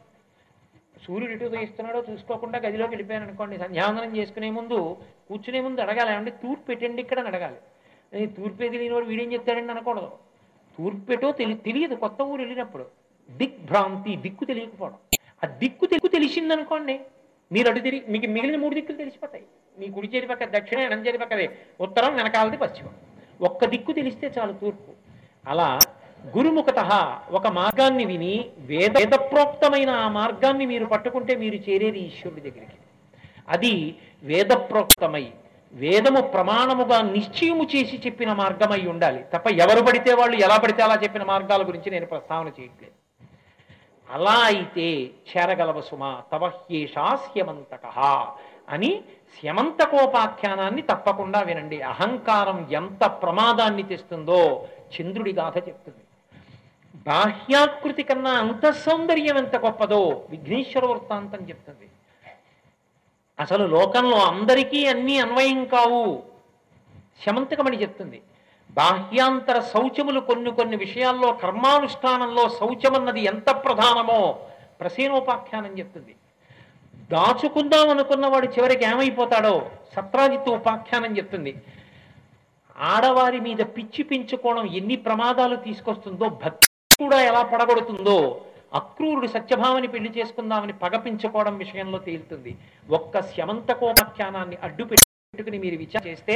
[1.07, 6.09] సూర్యుడు ఎటు ఉదయిస్తున్నాడో చూసుకోకుండా గదిలోకి వెళ్ళిపోయాను అనుకోండి సంధ్యావందనం చేసుకునే ముందు కూర్చునే ముందు అడగాలి.
[6.09, 7.57] అంటే తూర్పు పెట్టండి ఇక్కడ అని అడగాలి.
[8.13, 10.11] నేను తూర్పే తెలియని వాడు వీడేం చెప్తాడండి అనకూడదు.
[10.77, 12.85] తూర్పెటో తెలి తెలియదు కొత్త ఊరు వెళ్ళినప్పుడు.
[13.29, 15.17] దిక్ భ్రాంతి దిక్కు తెలియకపోవడం.
[15.43, 16.99] ఆ దిక్కు తెలుగు తెలిసిందనుకోండి
[17.51, 19.43] మీరు అటు తిరిగి మీకు మిగిలిన మూడు దిక్కులు తెలిసిపోతాయి.
[19.79, 21.49] మీ కుడి చేతి పక్క దక్షిణ ఎడం చేతి పక్కదే.
[21.81, 22.93] ఉత్తరం వెనకాలది పశ్చిమం.
[23.41, 24.91] ఒక్క దిక్కు తెలిస్తే చాలు తూర్పు.
[25.49, 25.79] అలా
[26.37, 26.79] గురుముఖత
[27.31, 32.77] ఒక మార్గాన్ని విని వేద వేదప్రోక్తమైన ఆ మార్గాన్ని మీరు పట్టుకుంటే మీరు చేరేది ఈశ్వరుడి దగ్గరికి.
[33.49, 35.31] అది వేదప్రోక్తమై
[35.73, 39.25] వేదము ప్రమాణముగా నిశ్చయము చేసి చెప్పిన మార్గమై ఉండాలి.
[39.33, 42.93] తప్ప ఎవరు పడితే వాళ్ళు ఎలా పడితే అలా చెప్పిన మార్గాల గురించి నేను ప్రస్తావన చేయట్లేదు.
[44.09, 47.85] అలా అయితే చేరగలవ సుమ తవహ్యేషా తవహ్యేషాస్యమంతక
[48.69, 49.01] అని
[49.39, 51.81] స్యమంతకోపాఖ్యానాన్ని తప్పకుండా వినండి.
[51.81, 56.03] అహంకారం ఎంత ప్రమాదాన్ని తెస్తుందో చంద్రుడి గాథ చెప్తుంది.
[56.95, 61.87] బాహ్యాకృతి కన్నా అంత సౌందర్యం ఎంత గొప్పదో విఘ్నేశ్వర వృత్తాంతం చెప్తుంది.
[63.39, 66.23] అసలు లోకంలో అందరికీ అన్నీ అన్వయం కావు.
[67.23, 68.19] శమంతకమని చెప్తుంది
[68.77, 74.19] బాహ్యాంతర శౌచములు కొన్ని కొన్ని విషయాల్లో కర్మానుష్ఠానంలో శౌచమన్నది ఎంత ప్రధానమో
[74.79, 76.13] ప్రసేనోపాఖ్యానం చెప్తుంది.
[77.11, 79.55] దాచుకుందాం అనుకున్నవాడు చివరికి ఏమైపోతాడో
[79.95, 81.53] సత్రాజిత్ ఉపాఖ్యానం చెప్తుంది.
[82.93, 88.17] ఆడవారి మీద పిచ్చి పెంచుకోవడం ఎన్ని ప్రమాదాలు తీసుకొస్తుందో భక్తి కూడా ఎలా పడగొడుతుందో
[88.73, 92.57] అక్రూరుడు సత్యభామని పెళ్ళి చేసుకుందామని పగపించుకోవడం విషయంలో తేలుతుంది.
[92.89, 96.35] ఒక్క శమంతకోపాఖ్యానాన్ని అడ్డు పెట్టుకుని మీరు విచారం చేస్తే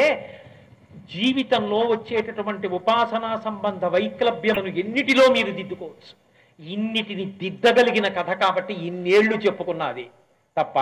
[0.94, 6.32] జీవితంలో వచ్చేటటువంటి ఉపాసనా సంబంధ వైక్లభ్యమును ఎన్నిటిలో మీరు దిద్దుకోవచ్చు.
[6.66, 10.10] ఇన్నిటిని దిద్దగలిగిన కథ కాబట్టి ఇన్నేళ్ళు చెప్పుకున్నది.
[10.58, 10.80] తప్ప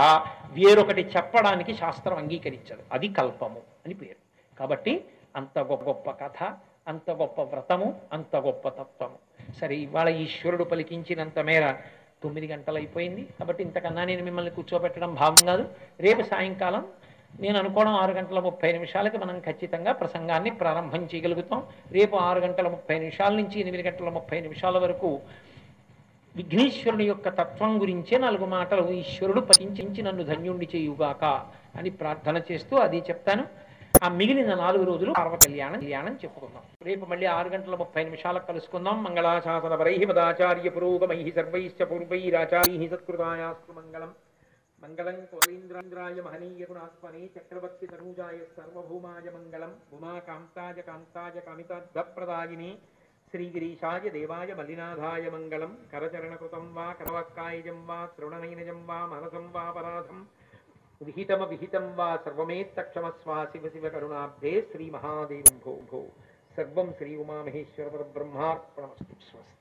[0.51, 2.83] వేరొకటి చెప్పడానికి శాస్త్రం అంగీకరించదు.
[2.91, 4.57] అది కల్పము అని పేరు.
[4.59, 6.53] కాబట్టి అంత గొప్ప గొప్ప కథ
[6.87, 9.28] అంత గొప్ప వ్రతము అంత గొప్ప తత్వము.
[9.59, 11.75] సరే ఇవాళ ఈశ్వరుడు పలికించినంత మేర
[12.23, 15.69] తొమ్మిది గంటలు అయిపోయింది కాబట్టి ఇంతకన్నా నేను మిమ్మల్ని కూర్చోబెట్టడం భావం కాదు.
[15.99, 16.85] రేపు సాయంకాలం
[17.41, 21.63] నేను అనుకోవడం ఆరు గంటల ముప్పై నిమిషాలకి మనం ఖచ్చితంగా ప్రసంగాన్ని ప్రారంభం చేయగలుగుతాం.
[21.91, 25.19] రేపు ఆరు గంటల ముప్పై నిమిషాల నుంచి ఎనిమిది గంటల ముప్పై నిమిషాల వరకు
[26.35, 31.25] విఘ్నేశ్వరుని యొక్క తత్వం గురించే నాలుగు మాటలు ఈశ్వరుడు పఠించి నన్ను ధన్యుణ్ణి చేయుగాక
[31.77, 33.68] అని ప్రార్థన చేస్తూ అది చెప్తాను.
[33.93, 36.63] ఆ మిగిలిన నాలుగు రోజులు పార్వ కళ్యాణం కళ్యాణం చెప్పుకుందాం.
[36.81, 39.03] రేపు మళ్ళీ ఆరు గంటల ముప్పై నిమిషాలకు కలుసుకుందాం.
[39.03, 44.11] మంగళాశాసన పరై మదాచార్య పురోగమై సర్వైశ్చ పూర్వైరాచార్య సత్కృతాయాస్తు మంగళం.
[44.83, 49.73] మంగళం కోలీంద్రాయ మహనీయ గుణాత్మనే చక్రవర్తి తనూజాయ సర్వభూమాయ మంగళం.
[49.93, 52.71] ఉమాకాంతాయ కాంతాయ కమితార్థప్రదాయిని
[53.31, 55.77] శ్రీగిరీశాయ దేవాయ మల్లినాథాయ మంగళం.
[55.93, 60.21] కరచరణకృతం వా కరవక్కాయజం వా శ్రవణనైనజం వా మనసం వా పరాధం
[61.03, 66.09] विहितम विहितम वा सर्वमेत्तक्षमस्वा शिव शिव करुणाब्धे श्रीमहादेवं भो भो.
[66.55, 69.58] सर्वं श्री उमामहेश्वरपरब्रह्मार्पणमस्तु स्वस्ति